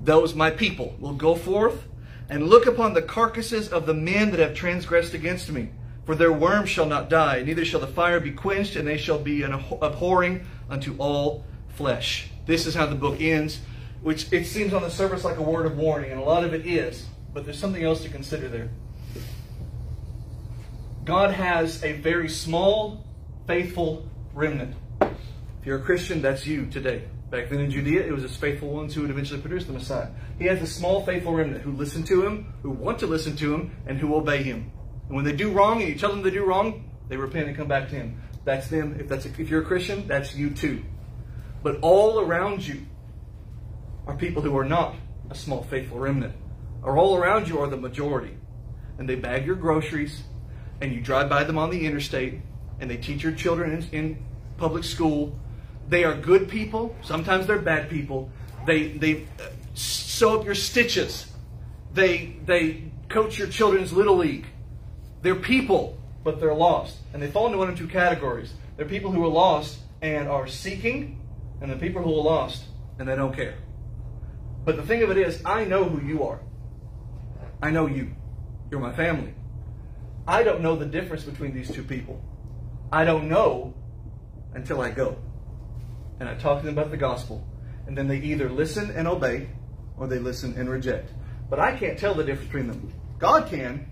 [0.00, 1.84] Those my people will go forth
[2.28, 5.70] and look upon the carcasses of the men that have transgressed against me.
[6.04, 9.18] For their worm shall not die, neither shall the fire be quenched, and they shall
[9.18, 12.28] be an abhorring unto all flesh.
[12.44, 13.60] This is how the book ends,
[14.02, 16.52] which it seems on the surface like a word of warning, and a lot of
[16.52, 18.68] it is, but there's something else to consider there.
[21.04, 23.04] God has a very small,
[23.46, 24.74] faithful remnant.
[25.02, 27.04] If you're a Christian, that's you today.
[27.30, 30.08] Back then in Judea, it was his faithful ones who would eventually produce the Messiah.
[30.38, 33.52] He has a small, faithful remnant who listen to him, who want to listen to
[33.52, 34.70] him, and who obey him.
[35.08, 37.56] And when they do wrong, and you tell them they do wrong, they repent and
[37.56, 38.22] come back to him.
[38.44, 38.96] That's them.
[38.98, 40.84] If that's a, if you're a Christian, that's you too.
[41.62, 42.86] But all around you
[44.06, 44.94] are people who are not
[45.28, 46.34] a small, faithful remnant.
[46.82, 48.38] Or all around you are the majority.
[48.98, 50.22] And they bag your groceries,
[50.80, 52.40] and you drive by them on the interstate
[52.80, 54.24] and they teach your children in, in
[54.56, 55.38] public school.
[55.88, 56.94] They are good people.
[57.02, 58.30] Sometimes they're bad people.
[58.66, 61.30] They, they uh, sew up your stitches.
[61.92, 64.46] They, they coach your children's little league.
[65.22, 66.98] They're people, but they're lost.
[67.12, 68.52] And they fall into one of two categories.
[68.76, 71.20] They're people who are lost and are seeking,
[71.60, 72.64] and the people who are lost
[72.98, 73.54] and they don't care.
[74.64, 76.40] But the thing of it is, I know who you are.
[77.62, 78.14] I know you.
[78.70, 79.34] You're my family.
[80.26, 82.22] I don't know the difference between these two people.
[82.90, 83.74] I don't know
[84.54, 85.16] until I go.
[86.20, 87.46] And I talk to them about the gospel.
[87.86, 89.48] And then they either listen and obey
[89.98, 91.10] or they listen and reject.
[91.50, 92.92] But I can't tell the difference between them.
[93.18, 93.90] God can,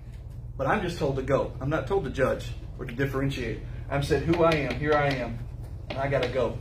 [0.56, 1.52] but I'm just told to go.
[1.60, 3.60] I'm not told to judge or to differentiate.
[3.90, 5.38] I'm said who I am, here I am,
[5.90, 6.58] and I gotta go.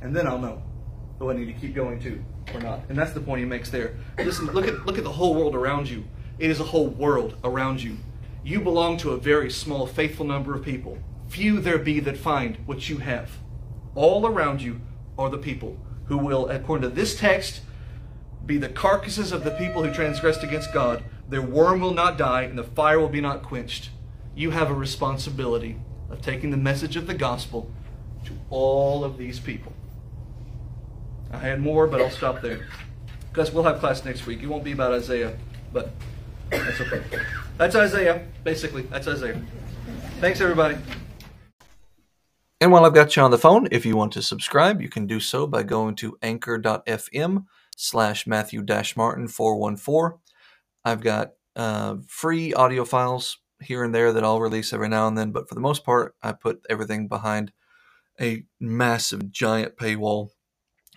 [0.00, 0.62] And then I'll know
[1.18, 2.22] who I need to keep going to
[2.54, 2.82] or not.
[2.88, 3.96] And that's the point he makes there.
[4.18, 6.04] Listen, look at look at the whole world around you.
[6.38, 7.96] It is a whole world around you.
[8.44, 10.98] You belong to a very small, faithful number of people.
[11.28, 13.30] Few there be that find what you have.
[13.94, 14.80] All around you
[15.18, 15.76] are the people
[16.06, 17.60] who will, according to this text,
[18.46, 21.04] be the carcasses of the people who transgressed against God.
[21.28, 23.90] Their worm will not die, and the fire will be not quenched.
[24.34, 25.76] You have a responsibility
[26.08, 27.70] of taking the message of the gospel
[28.24, 29.72] to all of these people.
[31.30, 32.66] I had more, but I'll stop there.
[33.30, 34.42] Because we'll have class next week.
[34.42, 35.36] It won't be about Isaiah,
[35.72, 35.90] but
[36.50, 37.02] that's okay.
[37.56, 38.82] That's Isaiah, basically.
[38.82, 39.40] That's Isaiah.
[40.20, 40.76] Thanks, everybody.
[42.60, 45.06] And while I've got you on the phone, if you want to subscribe, you can
[45.06, 47.44] do so by going to anchor.fm
[47.76, 48.64] slash Matthew
[48.96, 50.18] Martin 414.
[50.84, 55.16] I've got uh, free audio files here and there that I'll release every now and
[55.16, 57.52] then, but for the most part, I put everything behind
[58.20, 60.30] a massive, giant paywall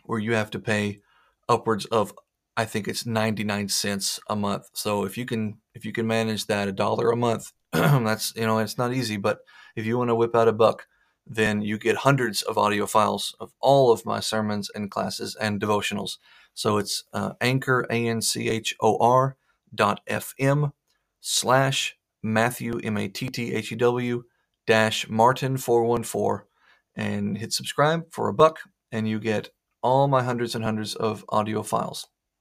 [0.03, 1.01] where you have to pay
[1.47, 2.13] upwards of
[2.61, 4.69] I think it's 99 cents a month.
[4.73, 8.45] So if you can if you can manage that a dollar a month, that's you
[8.45, 9.39] know, it's not easy, but
[9.75, 10.85] if you want to whip out a buck,
[11.25, 15.59] then you get hundreds of audio files of all of my sermons and classes and
[15.59, 16.19] devotionals.
[16.53, 19.37] So it's uh, anchor a n c h o r
[19.73, 20.71] dot fm
[21.19, 24.23] slash Matthew M A T T H E W
[24.67, 26.45] dash Martin four one four
[26.95, 28.59] and hit subscribe for a buck,
[28.91, 29.49] and you get
[29.81, 32.07] all my hundreds and hundreds of audio files.